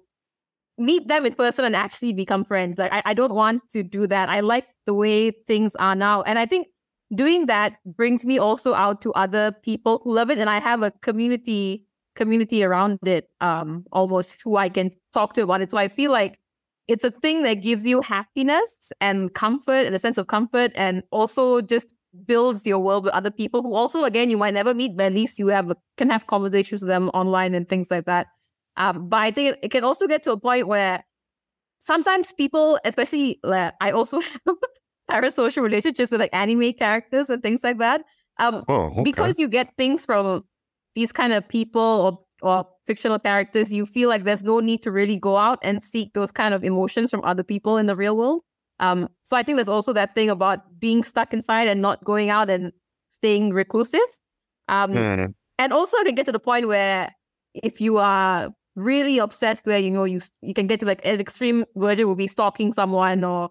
[0.78, 2.78] meet them in person and actually become friends.
[2.78, 4.28] Like I, I don't want to do that.
[4.28, 6.22] I like the way things are now.
[6.22, 6.68] And I think
[7.14, 10.38] doing that brings me also out to other people who love it.
[10.38, 15.42] And I have a community community around it, um, almost who I can talk to
[15.42, 15.70] about it.
[15.70, 16.38] So I feel like
[16.88, 21.02] it's a thing that gives you happiness and comfort and a sense of comfort and
[21.10, 21.86] also just
[22.26, 25.12] builds your world with other people who also, again, you might never meet, but at
[25.12, 28.26] least you have can have conversations with them online and things like that.
[28.76, 31.04] Um, but I think it can also get to a point where
[31.78, 34.56] sometimes people, especially like, I also have
[35.10, 38.02] parasocial relationships with like anime characters and things like that.
[38.38, 39.02] Um, oh, okay.
[39.02, 40.44] Because you get things from
[40.94, 41.82] these kind of people
[42.42, 45.82] or, or fictional characters, you feel like there's no need to really go out and
[45.82, 48.42] seek those kind of emotions from other people in the real world.
[48.80, 52.30] Um, so I think there's also that thing about being stuck inside and not going
[52.30, 52.72] out and
[53.08, 54.00] staying reclusive.
[54.68, 55.34] Um, mm.
[55.58, 57.14] And also, it can get to the point where
[57.54, 61.20] if you are really obsessed, where you know you you can get to like an
[61.20, 63.50] extreme version will be stalking someone or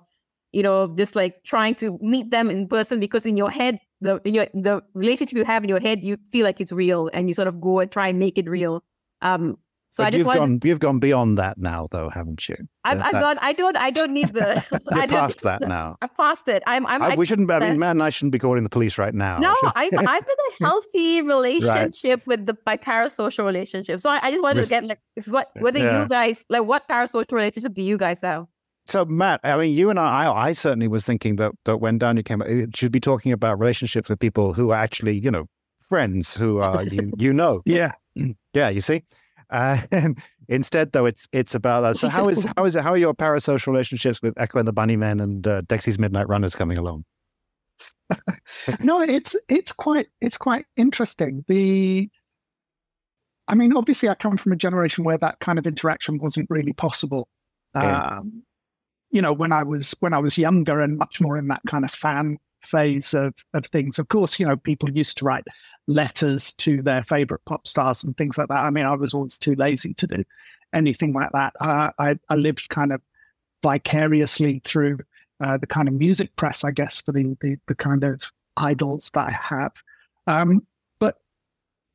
[0.51, 4.19] you know just like trying to meet them in person because in your head the
[4.25, 7.27] in your the relationship you have in your head you feel like it's real and
[7.27, 8.83] you sort of go and try and make it real.
[9.21, 9.57] Um,
[9.91, 10.39] so but I just you've wanted...
[10.39, 12.55] gone you've gone beyond that now, though, haven't you?
[12.85, 13.37] I've, that, I've gone.
[13.41, 13.75] I don't.
[13.75, 14.65] I don't need the.
[14.91, 15.97] You're I past that now.
[16.01, 16.63] I passed it.
[16.65, 16.87] I'm.
[16.87, 17.03] I'm.
[17.03, 17.51] I, we shouldn't.
[17.51, 19.37] I mean, man, I shouldn't be calling the police right now.
[19.39, 19.91] No, I'm.
[19.99, 22.27] I'm in a healthy relationship right.
[22.27, 23.99] with the my parasocial relationship.
[23.99, 26.03] So I, I just wanted to get like what whether yeah.
[26.03, 28.47] you guys like what parasocial relationship do you guys have?
[28.85, 31.97] So Matt, I mean, you and I, I, I certainly was thinking that that when
[31.97, 35.45] Daniel came, it should be talking about relationships with people who are actually, you know,
[35.79, 37.61] friends who are you, you know.
[37.65, 37.91] Yeah.
[38.53, 38.67] Yeah.
[38.67, 39.03] You see.
[39.49, 39.77] Uh,
[40.49, 41.97] instead, though, it's it's about that.
[41.97, 42.83] So how is how is it?
[42.83, 46.27] How are your parasocial relationships with Echo and the Bunny Bunnymen and uh, Dexy's Midnight
[46.27, 47.05] Runners coming along?
[48.81, 51.43] no, it's it's quite it's quite interesting.
[51.47, 52.09] The,
[53.47, 56.73] I mean, obviously, I come from a generation where that kind of interaction wasn't really
[56.73, 57.27] possible.
[57.75, 58.17] Yeah.
[58.17, 58.43] Um,
[59.11, 61.85] you know, when I was when I was younger and much more in that kind
[61.85, 63.99] of fan phase of of things.
[63.99, 65.45] Of course, you know, people used to write
[65.87, 68.63] letters to their favorite pop stars and things like that.
[68.63, 70.23] I mean, I was always too lazy to do
[70.73, 71.53] anything like that.
[71.59, 73.01] Uh, I, I lived kind of
[73.63, 74.99] vicariously through
[75.41, 79.09] uh, the kind of music press, I guess, for the, the, the kind of idols
[79.13, 79.71] that I have.
[80.27, 80.65] Um,
[80.99, 81.17] but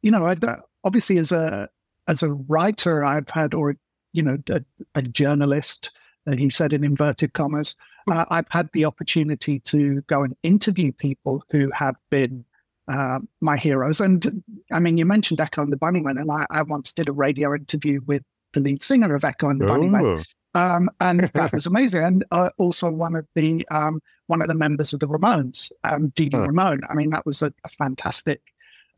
[0.02, 0.37] you know, I,
[0.85, 1.68] obviously, as a
[2.09, 3.76] as a writer, I've had, or
[4.12, 4.62] you know, a,
[4.94, 5.96] a journalist, uh,
[6.35, 7.77] he said in inverted commas,
[8.11, 12.45] uh, I've had the opportunity to go and interview people who have been
[12.89, 14.01] uh, my heroes.
[14.01, 17.12] And I mean, you mentioned Echo and the Bunnymen, and I, I, once did a
[17.12, 18.23] radio interview with
[18.55, 20.25] the lead singer of Echo and the Bunnymen.
[20.55, 22.03] Um, and that was amazing.
[22.03, 26.09] And uh, also one of the um, one of the members of the Ramones, um,
[26.15, 26.47] Dee Dee huh.
[26.47, 26.81] Ramone.
[26.89, 28.41] I mean, that was a, a, fantastic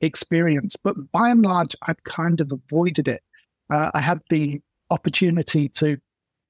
[0.01, 0.77] experience.
[0.77, 3.23] But by and large, I've kind of avoided it.
[3.71, 4.61] Uh, I had the
[4.91, 5.99] opportunity to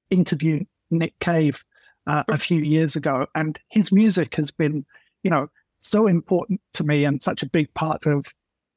[0.09, 1.63] interview Nick Cave
[2.07, 4.85] uh, a few years ago, and his music has been,
[5.23, 8.25] you know, so important to me and such a big part of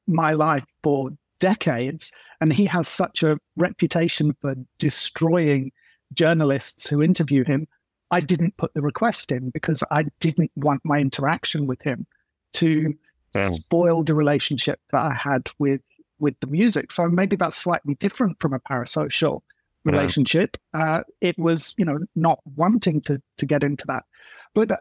[0.07, 2.11] my life for decades.
[2.39, 5.71] And he has such a reputation for destroying
[6.13, 7.67] journalists who interview him.
[8.11, 12.05] I didn't put the request in because I didn't want my interaction with him
[12.53, 12.93] to
[13.49, 15.81] spoil the relationship that I had with
[16.19, 16.91] with the music.
[16.91, 19.41] So maybe that's slightly different from a parasocial
[19.85, 20.57] relationship.
[20.73, 20.81] Yeah.
[20.81, 24.03] Uh, it was, you know, not wanting to to get into that.
[24.53, 24.71] But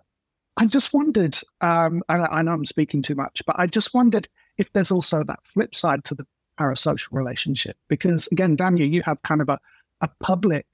[0.56, 4.28] I just wondered, um, I, I, know I'm speaking too much, but I just wondered
[4.58, 6.26] if there's also that flip side to the
[6.60, 7.76] parasocial relationship.
[7.88, 9.58] Because again, Daniel, you have kind of a,
[10.02, 10.66] a public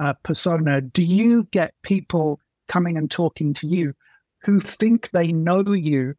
[0.00, 0.80] uh, persona.
[0.80, 3.94] Do you get people coming and talking to you
[4.44, 6.14] who think they know you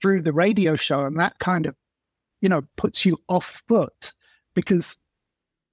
[0.00, 1.74] through the radio show and that kind of,
[2.40, 4.12] you know, puts you off foot
[4.54, 4.96] because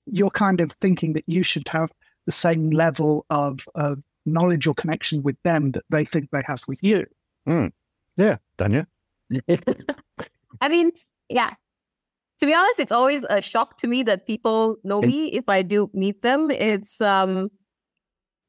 [0.05, 1.91] you're kind of thinking that you should have
[2.25, 6.61] the same level of, of knowledge or connection with them that they think they have
[6.67, 7.05] with you.
[7.47, 7.71] Mm.
[8.17, 8.85] Yeah, Dhanya.
[10.61, 10.91] I mean,
[11.29, 11.51] yeah.
[12.39, 15.61] To be honest, it's always a shock to me that people know me if I
[15.61, 16.49] do meet them.
[16.49, 17.49] It's um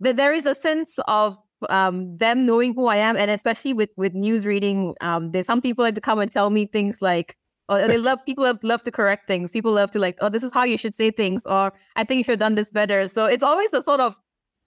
[0.00, 1.36] that there is a sense of
[1.68, 5.60] um them knowing who I am, and especially with with news reading, um, there's some
[5.60, 7.36] people that come and tell me things like
[7.68, 9.52] or they love people love, love to correct things.
[9.52, 12.18] People love to like, oh, this is how you should say things, or I think
[12.18, 13.06] you should have done this better.
[13.06, 14.16] So it's always a sort of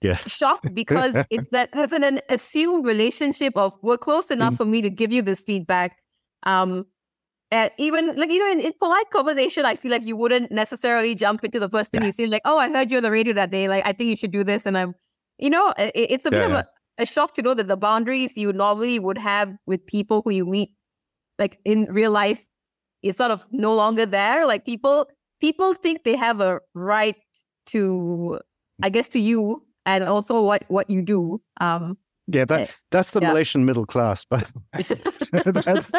[0.00, 0.16] yeah.
[0.16, 4.58] shocked because it's that there's an, assumed relationship of we're close enough mm.
[4.58, 5.98] for me to give you this feedback.
[6.44, 6.86] Um,
[7.52, 11.14] and even like you know, in, in, polite conversation, I feel like you wouldn't necessarily
[11.14, 12.06] jump into the first thing yeah.
[12.06, 13.68] you see, like, "Oh, I heard you on the radio that day.
[13.68, 14.94] Like, I think you should do this." And I'm,
[15.38, 17.76] you know, it, it's a yeah, bit of a, a, shock to know that the
[17.76, 20.70] boundaries you normally would have with people who you meet,
[21.38, 22.48] like in real life,
[23.08, 24.46] is sort of no longer there.
[24.46, 25.08] Like people,
[25.40, 27.16] people think they have a right
[27.66, 28.40] to,
[28.82, 31.40] I guess, to you and also what what you do.
[31.60, 31.96] Um,
[32.28, 33.28] yeah, that eh, that's the yeah.
[33.28, 35.92] Malaysian middle class, but that's,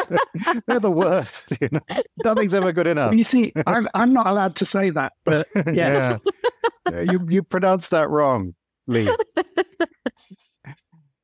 [0.66, 1.52] they're the worst.
[1.60, 1.80] You know,
[2.24, 3.14] nothing's ever good enough.
[3.14, 5.74] You see, I'm I'm not allowed to say that, but yes.
[5.74, 6.18] yeah.
[6.90, 8.54] yeah, you you pronounced that wrong,
[8.86, 9.08] Lee.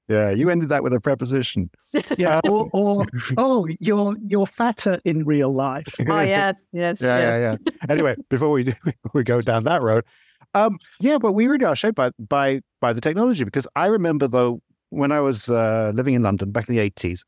[0.09, 1.71] Yeah, you ended that with a preposition.
[2.19, 3.07] Yeah, or, or
[3.39, 5.95] oh, you're you're fatter in real life.
[6.01, 7.41] oh yes, yes, yeah, yes.
[7.41, 7.73] yeah, yeah.
[7.89, 10.05] Anyway, before we before we go down that road,
[10.55, 14.29] um, yeah, but we really are shaped by by by the technology because I remember
[14.29, 17.25] though when I was uh, living in London back in the eighties,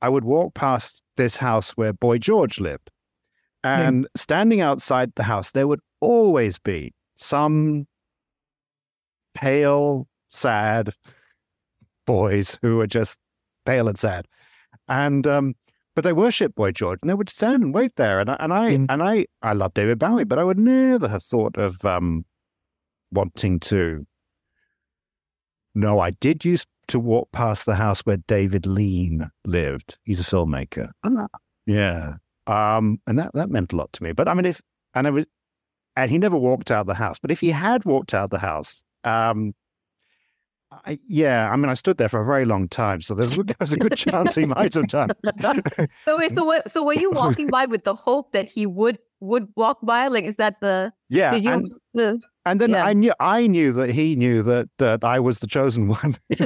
[0.00, 2.90] I would walk past this house where Boy George lived,
[3.64, 7.88] and standing outside the house, there would always be some
[9.34, 10.90] pale, sad
[12.14, 13.18] boys who were just
[13.66, 14.26] pale and sad,
[14.88, 15.54] and um,
[15.94, 18.20] but they worship Boy George, and they would stand and wait there.
[18.20, 18.86] And I and I Mm.
[18.88, 22.24] and I I love David Bowie, but I would never have thought of um,
[23.12, 24.06] wanting to.
[25.74, 29.98] No, I did used to walk past the house where David Lean lived.
[30.04, 30.90] He's a filmmaker.
[31.04, 31.26] Ah.
[31.66, 32.14] Yeah,
[32.46, 34.12] um, and that that meant a lot to me.
[34.12, 34.60] But I mean, if
[34.94, 35.26] and I was,
[35.96, 37.18] and he never walked out of the house.
[37.20, 39.52] But if he had walked out of the house, um,
[40.72, 43.26] I, yeah, I mean, I stood there for a very long time, so there
[43.58, 45.10] was, a good chance he might have done.
[46.04, 48.98] So wait, so what, so were you walking by with the hope that he would
[49.18, 50.06] would walk by?
[50.08, 51.52] Like, is that the Yeah, you?
[51.52, 52.84] and, the, and then yeah.
[52.84, 56.16] I knew I knew that he knew that that I was the chosen one.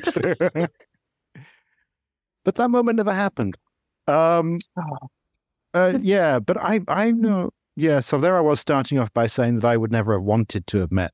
[2.44, 3.56] but that moment never happened.
[4.06, 4.58] Um,
[5.74, 7.50] uh, yeah, but I I know.
[7.76, 10.66] Yeah, so there I was starting off by saying that I would never have wanted
[10.68, 11.12] to have met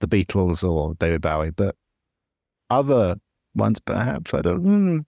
[0.00, 1.76] the Beatles or David Bowie, but
[2.74, 3.16] other
[3.54, 4.60] ones perhaps I don't.
[4.60, 4.98] Hmm.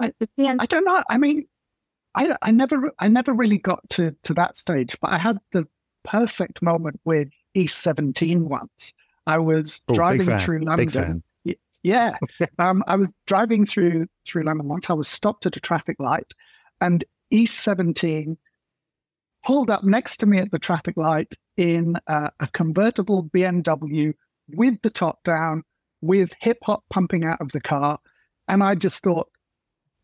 [0.00, 1.02] I, I don't know.
[1.08, 1.46] I mean,
[2.14, 5.66] I, I never I never really got to to that stage, but I had the
[6.04, 8.92] perfect moment with East Seventeen once.
[9.26, 11.22] I was Oh, driving through London.
[11.82, 12.16] Yeah,
[12.58, 14.90] um, I was driving through through London once.
[14.90, 16.32] I was stopped at a traffic light,
[16.80, 18.36] and East Seventeen
[19.44, 24.12] pulled up next to me at the traffic light in uh, a convertible BMW
[24.48, 25.62] with the top down,
[26.00, 27.98] with hip hop pumping out of the car,
[28.48, 29.28] and I just thought,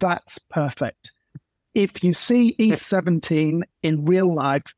[0.01, 1.13] that's perfect.
[1.75, 4.75] If you see East Seventeen in real life,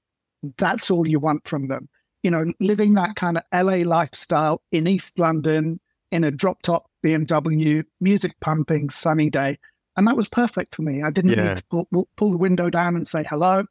[0.59, 1.88] that's all you want from them.
[2.22, 5.81] You know, living that kind of LA lifestyle in East London
[6.12, 9.59] in a drop top BMW, music pumping, sunny day.
[9.96, 11.03] And that was perfect for me.
[11.03, 11.48] I didn't Yeah.
[11.48, 13.64] need to pull, pull the window down and say hello.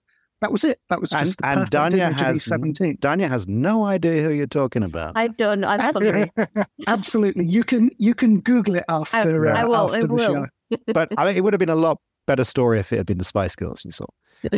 [0.43, 0.77] That was it.
[0.89, 2.97] That was And- just the and perfect Dhanya has- East 17.
[2.97, 5.13] Dhanya has no idea who you're talking about.
[5.15, 5.69] I don't know.
[5.69, 6.29] I'm sorry.
[6.87, 7.45] Absolutely.
[7.45, 10.45] You can you can Google it after, I uh, will, after I the will.
[10.69, 10.77] show.
[10.93, 13.17] but I mean, it would have been a lot better story if it had been
[13.19, 14.05] the Spice Girls you saw.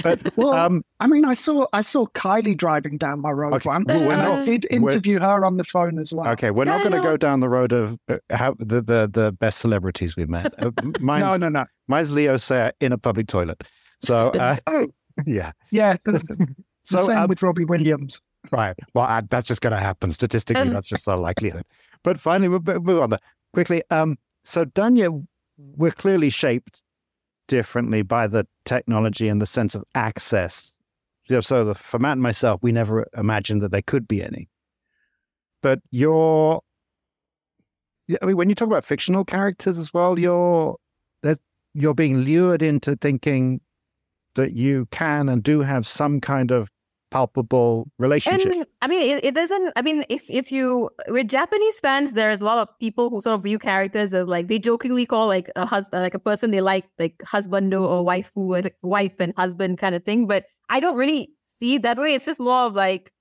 [0.02, 3.70] But Well, um, I mean, I saw I saw Kylie driving down my road Okay,
[3.70, 6.28] once, well, we're I did interview her on the phone as well.
[6.30, 9.32] okay, we're not going to go down the road of uh, how the, the the
[9.40, 10.52] best celebrities we've met.
[10.58, 11.66] Uh, mine's, No, no, no.
[11.88, 13.62] mine's Leo Sayer in a public toilet.
[14.02, 14.88] So uh, Oh,
[15.26, 15.52] yeah.
[15.72, 15.98] yeah.
[16.06, 18.22] The, the So same um, with Robbie Williams.
[18.52, 20.70] right, well, uh, that's just going to happen statistically.
[20.70, 21.66] that's just a likelihood.
[22.04, 23.20] But finally, we'll move on there
[23.54, 23.82] quickly.
[23.90, 25.26] Um, so Dhanya,
[25.58, 26.84] we're clearly shaped
[27.48, 30.76] differently by the technology and the sense of access.
[31.42, 34.48] So the, for Matt and myself, we never imagined that there could be any.
[35.64, 36.62] But you're,
[38.22, 40.76] I mean, when you talk about fictional characters as well, you're
[41.24, 41.40] that
[41.74, 43.62] you're being lured into thinking
[44.36, 46.70] that you can and do have some kind of
[47.12, 48.52] palpable relationship.
[48.52, 49.74] And I mean, it, doesn't.
[49.76, 53.36] I mean, if if you with Japanese fans, there's a lot of people who sort
[53.36, 56.62] of view characters as like they jokingly call like a hus like a person they
[56.62, 60.28] like like husbando or waifu, like wife and husband kind of thing.
[60.28, 62.14] But I don't really see it that way.
[62.14, 63.12] It's just more of like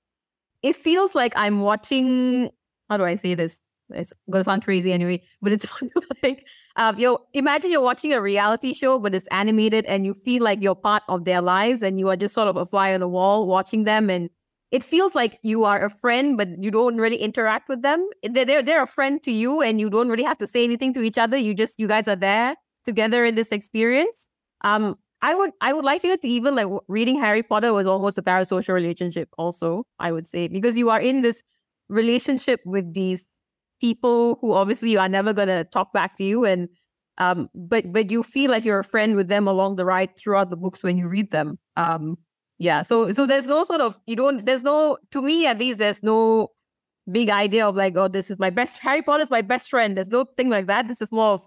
[0.63, 2.51] it feels like I'm watching.
[2.91, 3.63] How do I say this?
[3.91, 5.67] It's gonna sound crazy anyway, but it's
[6.23, 10.43] like um, you imagine you're watching a reality show, but it's animated, and you feel
[10.43, 13.01] like you're part of their lives, and you are just sort of a fly on
[13.01, 14.31] the wall watching them, and
[14.71, 18.09] it feels like you are a friend, but you don't really interact with them.
[18.23, 20.95] They're they're, they're a friend to you, and you don't really have to say anything
[20.95, 21.37] to each other.
[21.37, 24.31] You just you guys are there together in this experience.
[24.63, 28.19] Um, I would I would like you to even like reading Harry Potter was almost
[28.19, 29.29] a parasocial relationship.
[29.39, 31.43] Also, I would say because you are in this
[31.89, 33.34] relationship with these
[33.85, 36.69] people who obviously are never gonna talk back to you, and
[37.19, 40.49] um, but but you feel like you're a friend with them along the ride throughout
[40.49, 41.59] the books when you read them.
[41.77, 42.17] Um,
[42.59, 45.79] yeah, so so there's no sort of you don't there's no to me at least
[45.79, 46.49] there's no
[47.13, 49.97] big idea of like oh this is my best Harry Potter's my best friend.
[49.99, 50.89] There's no thing like that.
[50.89, 51.47] This is more of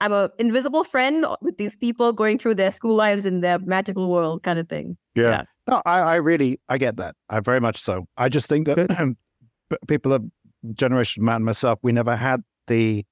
[0.00, 4.08] I'm a invisible friend with these people going through their school lives in their magical
[4.10, 4.96] world kind of thing.
[5.14, 5.42] Yeah.
[5.68, 7.16] No, I, I really, I get that.
[7.28, 8.06] I very much so.
[8.16, 9.16] I just think that
[9.88, 10.24] people of
[10.68, 13.04] the generation Matt and myself, we never had the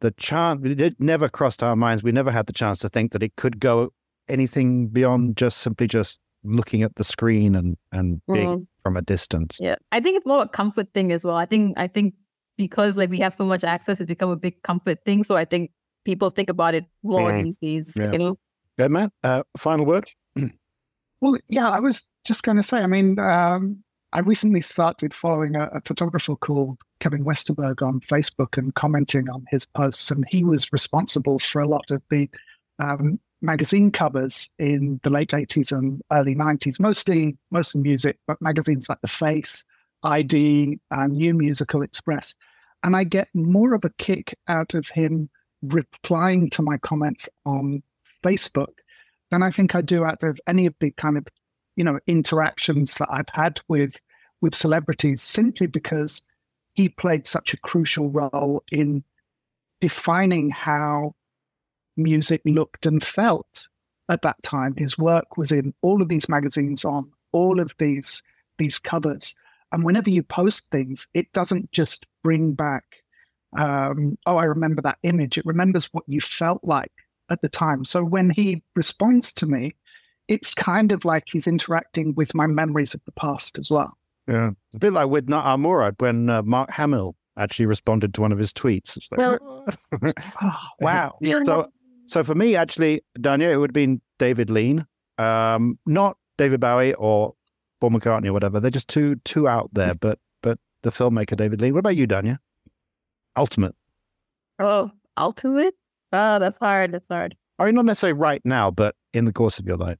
[0.00, 0.60] the chance.
[0.64, 2.02] It never crossed our minds.
[2.04, 3.92] We never had the chance to think that it could go
[4.28, 8.66] anything beyond just simply just looking at the screen and and being Mhm.
[8.82, 9.58] from a distance.
[9.60, 9.74] Yeah.
[9.90, 11.36] I think it's more a comfort thing as well.
[11.36, 12.14] I think I think
[12.56, 15.24] because like we have so much access, it's become a big comfort thing.
[15.24, 15.72] So I think
[16.04, 17.42] people think about it more Mm.
[17.44, 17.96] these days.
[17.96, 18.12] Yeah.
[18.12, 18.38] You know,
[18.78, 20.06] Yeah, Matt, uh, final word?
[21.20, 25.54] Well, yeah, I was just going to say, I mean, um, I recently started following
[25.54, 30.44] a, a photographer called Kevin Westenberg on Facebook and commenting on his posts, and he
[30.44, 32.28] was responsible for a lot of the
[32.78, 38.88] um, magazine covers in the late 80s and early 90s, mostly mostly music, but magazines
[38.88, 39.64] like The Face,
[40.02, 42.34] ID, and New Musical Express.
[42.82, 45.28] And I get more of a kick out of him
[45.62, 47.82] replying to my comments on
[48.24, 48.78] Facebook
[49.30, 51.26] than I think I do out of any of the kind of
[51.78, 53.98] you know interactions that I've had with
[54.42, 56.22] with celebrities simply because
[56.74, 59.04] he played such a crucial role in
[59.80, 61.14] defining how
[61.96, 63.68] music looked and felt
[64.08, 64.74] at that time.
[64.76, 68.22] His work was in all of these magazines on all of these
[68.58, 69.34] these covers.
[69.70, 72.84] And whenever you post things, it doesn't just bring back,
[73.56, 75.38] um, oh, I remember that image.
[75.38, 76.92] It remembers what you felt like
[77.30, 77.84] at the time.
[77.84, 79.76] So when he responds to me,
[80.28, 83.96] it's kind of like he's interacting with my memories of the past as well.
[84.26, 84.50] Yeah.
[84.74, 88.38] A bit like with Na'ar Murad when uh, Mark Hamill actually responded to one of
[88.38, 88.96] his tweets.
[88.96, 89.66] It's like, Well-
[90.42, 91.16] Oh, wow.
[91.20, 91.42] Yeah.
[91.44, 91.68] So,
[92.06, 94.86] so for me, actually, Daniel, it would have been David Lean,
[95.18, 97.34] um, not David Bowie or
[97.80, 98.60] Paul McCartney or whatever.
[98.60, 99.94] They're just too too out there.
[99.94, 101.72] But but the filmmaker David Lean.
[101.74, 102.36] What about you, Daniel?
[103.36, 103.74] Ultimate.
[104.58, 105.74] oh, ultimate.
[106.12, 106.92] Oh, that's hard.
[106.92, 107.36] That's hard.
[107.58, 109.98] I mean, not necessarily right now, but in the course of your life.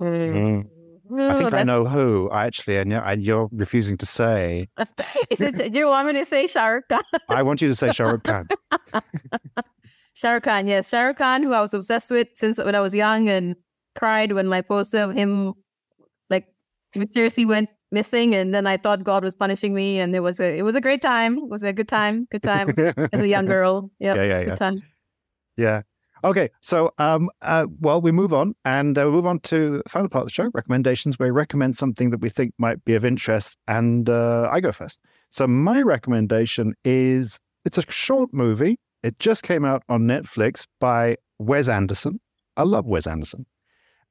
[0.00, 0.66] Mm.
[1.10, 2.28] I think I know who.
[2.30, 4.68] I actually, and you're, and you're refusing to say.
[5.30, 5.72] Is it?
[5.72, 7.02] Do you want me to say Shah Rukh Khan?
[7.28, 8.48] I want you to say Shah Rukh Khan.
[10.14, 12.80] Shah Rukh Khan, yes, Shah Rukh Khan, who I was obsessed with since when I
[12.80, 13.56] was young, and
[13.94, 15.54] cried when my poster of him,
[16.28, 16.46] like,
[16.94, 20.58] mysteriously went missing, and then I thought God was punishing me, and it was a
[20.58, 21.38] it was a great time.
[21.38, 22.68] It was a good time, good time
[23.12, 23.90] as a young girl.
[24.00, 24.54] Yep, Yeah, yeah, good yeah.
[24.56, 24.82] time.
[25.56, 25.82] Yeah.
[26.24, 26.50] Okay.
[26.60, 30.08] So, um, uh, well, we move on and uh, we move on to the final
[30.08, 33.04] part of the show recommendations, where we recommend something that we think might be of
[33.04, 33.56] interest.
[33.68, 35.00] And uh, I go first.
[35.30, 38.78] So, my recommendation is it's a short movie.
[39.02, 42.20] It just came out on Netflix by Wes Anderson.
[42.56, 43.46] I love Wes Anderson.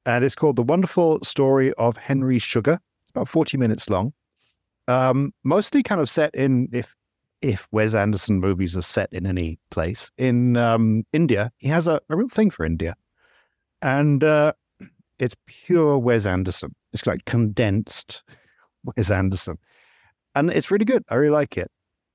[0.06, 2.80] And it's called The Wonderful Story of Henry Sugar.
[3.04, 4.14] It's about 40 minutes long.
[4.88, 6.96] Um, mostly kind of set in, if
[7.42, 12.00] if Wes Anderson movies are set in any place in um, India, he has a,
[12.10, 12.96] a real thing for India,
[13.82, 14.54] and uh,
[15.20, 16.74] it's pure Wes Anderson.
[16.94, 18.24] It's like condensed
[18.98, 19.58] Wes Anderson,
[20.36, 21.04] and it's really good.
[21.10, 21.70] I really like it,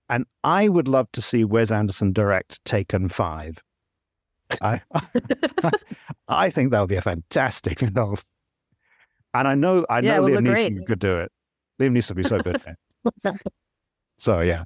[0.09, 3.59] and I would love to see Wes Anderson direct Taken Five.
[4.61, 4.83] I
[6.29, 8.17] I think that would be a fantastic film,
[9.35, 10.87] and I know I Yeah, know Liam Neeson great.
[10.87, 11.31] could do it.
[11.81, 12.61] Liam Neeson would be so good.
[14.19, 14.65] So yeah,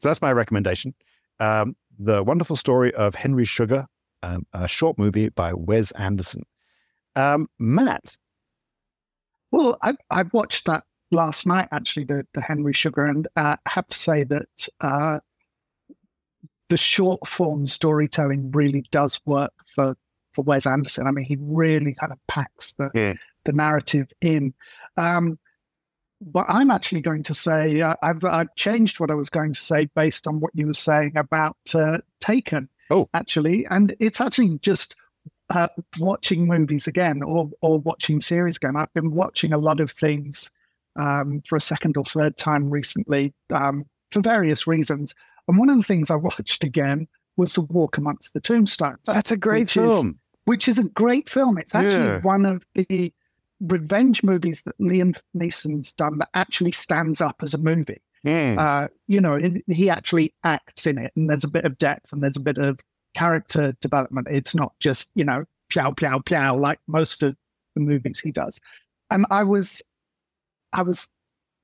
[0.00, 0.94] so that's my recommendation.
[1.38, 3.86] Um, the wonderful story of Henry Sugar,
[4.22, 6.42] um, a short movie by Wes Anderson.
[7.16, 8.16] Um, Matt,
[9.50, 13.70] Well, I, I watched that last night, actually, the, the Henry Sugar, and uh, I
[13.70, 15.18] have to say that uh,
[16.68, 19.96] the short form storytelling really does work for,
[20.32, 21.06] for Wes Anderson.
[21.06, 23.14] I mean, he really kind of packs the, Yeah.
[23.44, 24.54] the narrative in.
[24.96, 25.38] Um,
[26.20, 29.60] but I'm actually going to say, uh, I've, I've changed what I was going to
[29.60, 33.08] say based on what you were saying about uh, Taken, Oh.
[33.14, 33.66] actually.
[33.70, 34.94] And it's actually just
[35.50, 35.68] uh,
[35.98, 38.76] watching movies again or or watching series again.
[38.76, 40.50] I've been watching a lot of things
[40.96, 45.14] um, for a second or third time recently um, for various reasons.
[45.48, 49.30] And one of the things I watched again was The Walk Amongst the Tombstones, that's
[49.32, 50.18] a great Which is- film.
[50.44, 51.58] which is a great film.
[51.58, 52.20] It's actually Yeah.
[52.20, 53.12] one of the
[53.60, 58.58] revenge movies that Liam Neeson's done that actually stands up as a movie Hmm.
[58.58, 62.12] uh, you know, it, he actually acts in it, and there's a bit of depth
[62.12, 62.78] and there's a bit of
[63.14, 64.28] character development.
[64.30, 67.34] It's not just you know plow plow plow like most of
[67.74, 68.60] the movies he does.
[69.10, 69.80] And I was,
[70.72, 71.08] I was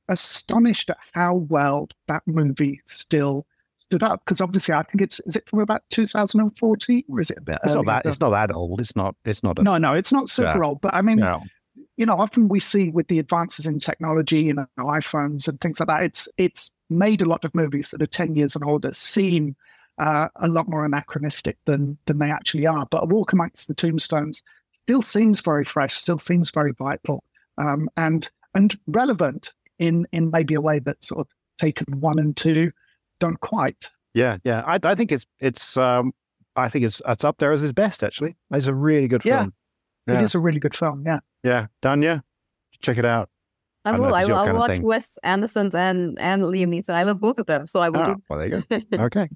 [0.08, 5.36] astonished at how well that movie still stood up because obviously I think it's is
[5.36, 7.58] it from about 2014 or is it a bit?
[7.64, 8.06] it's not that.
[8.06, 8.80] It's not that old.
[8.80, 9.14] It's not.
[9.26, 9.58] It's not.
[9.58, 11.42] A, no, no, it's not super old, but I mean, no.
[11.96, 15.80] You know, often we see with the advances in technology, you know, iPhones and things
[15.80, 18.92] like that, it's it's made a lot of movies that are ten years and older
[18.92, 19.56] seem
[19.98, 22.86] uh, a lot more anachronistic than than they actually are.
[22.90, 24.42] But A Walk Amongst the Tombstones
[24.72, 27.24] still seems very fresh, still seems very vital,
[27.58, 31.28] um, and and relevant in in maybe a way that sort of
[31.58, 32.70] Taken one and two
[33.18, 33.88] don't quite.
[34.12, 34.62] Yeah, yeah.
[34.66, 35.78] I, I think it's it's.
[35.78, 36.12] Um,
[36.54, 38.04] I think it's it's up there as his best.
[38.04, 39.46] Actually, it's a really good Yeah.
[40.06, 40.16] Film.
[40.16, 40.24] It Yeah.
[40.24, 41.02] is a really good film.
[41.06, 41.20] Yeah.
[41.42, 42.22] Yeah, Dhanya,
[42.80, 43.28] check it out.
[43.84, 44.14] I will.
[44.14, 44.34] I will.
[44.36, 44.82] I'll watch thing.
[44.82, 46.90] Wes Anderson's and and Liam Neeson.
[46.94, 48.22] I love both of them, so I will Ah, do.
[48.28, 49.04] well, there you go.
[49.04, 49.28] okay.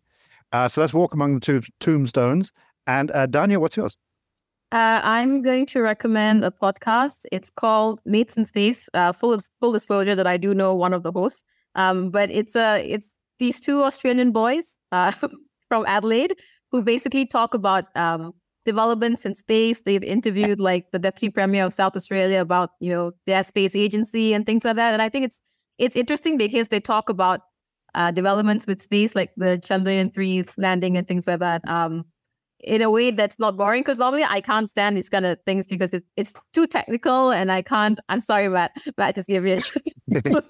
[0.52, 2.52] Uh, so let's walk among the two tombstones.
[2.88, 3.96] And uh, Dhanya, what's yours?
[4.72, 7.26] Uh, I'm going to recommend a podcast.
[7.30, 8.88] It's called Mates in Space.
[8.94, 11.44] Uh, full full disclosure that I do know one of the hosts.
[11.76, 15.12] Um, but it's uh, it's these two Australian boys uh,
[15.68, 16.34] from Adelaide
[16.72, 18.32] who basically talk about um,
[18.64, 19.82] developments in space.
[19.82, 24.32] They've interviewed like the deputy premier of South Australia about you know their space agency
[24.34, 24.92] and things like that.
[24.92, 25.42] And I think it's
[25.78, 27.40] it's interesting because they talk about
[27.94, 31.66] uh, developments with space, like the Chandrayaan three landing and things like that.
[31.68, 32.04] Um,
[32.62, 35.66] in a way that's not boring because normally I can't stand these kind of things
[35.66, 37.98] because it, it's too technical and I can't.
[38.08, 38.72] I'm sorry, Matt.
[38.98, 39.60] Matt just gave me a.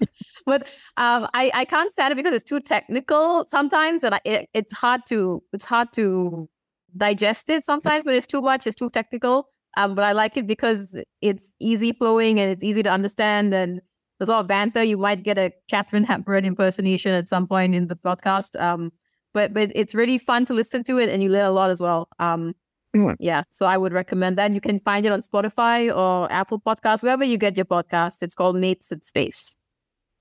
[0.45, 4.49] but um, I I can't stand it because it's too technical sometimes, and I, it,
[4.53, 6.49] it's hard to it's hard to
[6.97, 8.05] digest it sometimes.
[8.05, 9.47] When it's too much, it's too technical.
[9.77, 13.81] Um, but I like it because it's easy flowing and it's easy to understand and
[14.19, 14.83] there's a lot of banter.
[14.83, 18.59] You might get a Katharine Hepburn impersonation at some point in the podcast.
[18.61, 18.91] Um,
[19.33, 21.81] but but it's really fun to listen to it and you learn a lot as
[21.81, 22.09] well.
[22.19, 22.53] Um,
[22.95, 23.15] mm.
[23.19, 24.51] yeah, so I would recommend that.
[24.51, 28.21] You can find it on Spotify or Apple Podcasts, wherever you get your podcast.
[28.21, 29.55] It's called Mates in Space.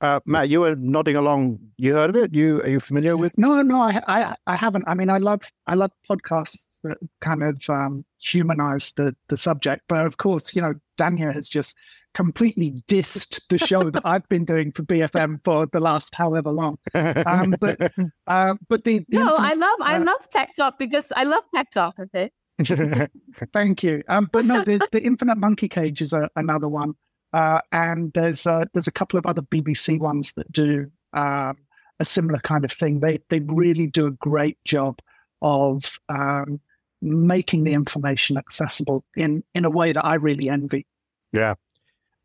[0.01, 1.59] Uh, Matt, you were nodding along.
[1.77, 2.35] You heard of it?
[2.35, 3.37] You are you familiar with?
[3.37, 4.85] No, no, I, I, I haven't.
[4.87, 9.83] I mean, I love, I love podcasts that kind of um, humanize the the subject.
[9.89, 11.77] But of course, you know, Dhanya has just
[12.15, 16.79] completely dissed the show that I've been doing for BFM for the last however long.
[16.95, 17.93] Um, but
[18.27, 21.45] uh, but the, the no, I love I uh, love tech talk because I love
[21.55, 21.95] tech talk.
[21.99, 22.31] Okay.
[23.53, 24.03] Thank you.
[24.09, 26.95] Um, but no, the, the Infinite Monkey Cage is a, another one,
[27.33, 31.57] uh, and there's uh, there's a couple of other BBC ones that do um,
[31.99, 33.01] a similar kind of thing.
[33.01, 34.99] They they really do a great job
[35.43, 36.61] of um,
[37.03, 40.87] making the information accessible in in a way that I really envy.
[41.33, 41.55] Yeah,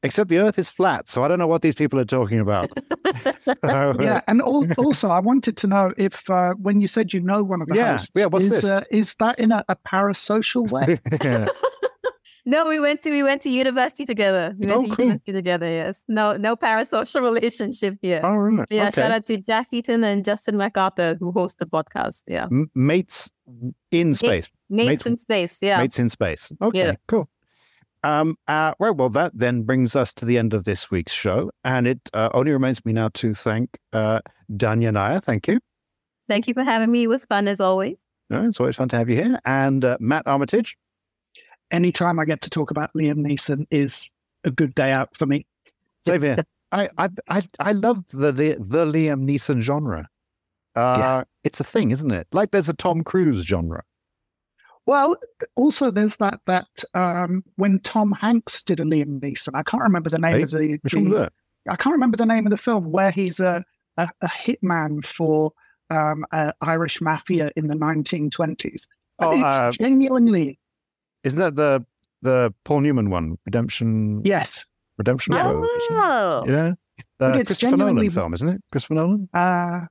[0.01, 1.09] except the earth is flat.
[1.09, 2.71] So I don't know what these people are talking about.
[3.63, 4.21] yeah.
[4.27, 7.67] And also, I wanted to know if uh, when you said you know one of
[7.67, 8.63] the yeah, hosts, yeah, what's is, this?
[8.63, 10.99] Uh, is that in a, a parasocial way?
[12.45, 14.55] no, we went to we went to university together.
[14.57, 15.05] We went oh, to cool.
[15.05, 15.69] university together.
[15.69, 18.21] Yes, no no parasocial relationship here.
[18.23, 18.65] Oh, really?
[18.69, 18.87] Yeah.
[18.89, 19.01] Okay.
[19.01, 22.23] Shout out to Jack Eaton and Justin MacArthur who host the podcast.
[22.27, 22.45] Yeah.
[22.45, 23.31] M- mates
[23.91, 24.49] in space.
[24.69, 25.59] Mates, mates, in space.
[25.61, 25.79] Yeah.
[25.79, 26.51] Mates in space.
[26.61, 26.79] Okay.
[26.79, 26.95] Yeah.
[27.07, 27.29] Cool.
[28.03, 31.49] Um, uh, well, well, that then brings us to the end of this week's show,
[31.63, 34.19] and it uh, only remains me now to thank uh,
[34.51, 35.19] Dhanya Nair.
[35.19, 35.59] Thank you.
[36.29, 37.03] Thank you for having me.
[37.03, 38.13] It was fun as always.
[38.29, 40.77] No, it's always fun to have you here, and uh, Matt Armitage.
[41.71, 44.09] Anytime I get to talk about Liam Neeson is
[44.43, 45.45] a good day out for me.
[46.05, 46.37] Here.
[46.71, 46.89] I,
[47.27, 50.07] I I love the the, Liam Neeson genre.
[50.75, 51.23] Uh, yeah.
[51.43, 52.27] It's a thing, isn't it?
[52.31, 53.83] Like there's a Tom Cruise genre.
[54.85, 55.15] Well,
[55.55, 60.09] also there's that that um, when Tom Hanks did a Liam Neeson, I can't remember
[60.09, 61.31] the name hey, of the, the
[61.67, 63.63] I can't remember the name of the film where he's a
[63.97, 65.53] a, a hitman for
[65.89, 66.25] um,
[66.61, 68.87] Irish mafia in the 1920s.
[69.19, 70.59] Oh, it's uh, genuinely.
[71.25, 71.85] Isn't that the
[72.21, 74.21] the Paul Newman one, Redemption?
[74.23, 74.65] Yes,
[74.97, 75.33] Redemption.
[75.33, 76.73] Oh, yeah.
[77.19, 78.61] The Christopher Nolan film, isn't it?
[78.71, 79.29] Christopher Nolan.
[79.33, 79.81] Uh,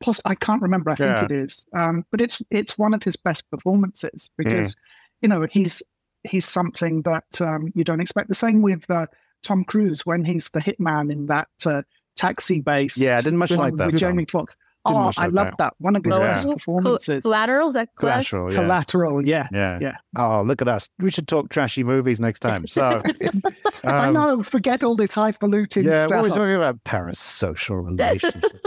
[0.00, 0.90] poss- I can't remember.
[0.90, 1.24] I think yeah.
[1.24, 1.66] it is.
[1.74, 4.78] Um, but it's it's one of his best performances because mm.
[5.22, 5.82] you know he's
[6.24, 8.28] he's something that um, you don't expect.
[8.28, 9.06] The same with uh,
[9.42, 11.82] Tom Cruise when he's the hitman in that uh,
[12.16, 12.96] taxi base.
[12.96, 13.86] Yeah, I didn't much like that.
[13.86, 14.56] With Jamie Foxx.
[14.86, 15.58] Oh, I love that.
[15.58, 15.74] that.
[15.78, 16.34] One of his yeah.
[16.34, 17.22] best performances.
[17.22, 18.52] Collateral, is that collateral?
[18.52, 18.60] Yeah.
[18.60, 19.48] Collateral, yeah.
[19.52, 19.78] yeah.
[19.80, 19.96] Yeah.
[20.16, 20.88] Oh, look at us.
[20.98, 22.66] We should talk trashy movies next time.
[22.66, 23.42] So um,
[23.84, 26.10] I know, forget all this highfalutin yeah, stuff.
[26.10, 26.84] Yeah, what are talking about?
[26.84, 28.58] Parasocial relationships.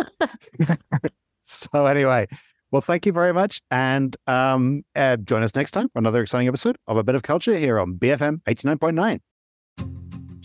[1.41, 2.28] so anyway,
[2.72, 3.61] well, thank you very much.
[3.70, 7.24] And um, uh, join us next time for another exciting episode of A Bit of
[7.24, 9.20] Culture here on BFM 89.9.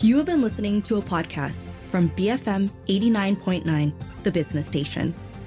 [0.03, 3.95] You have been listening to a podcast from BFM 89.9,
[4.25, 5.14] the business station.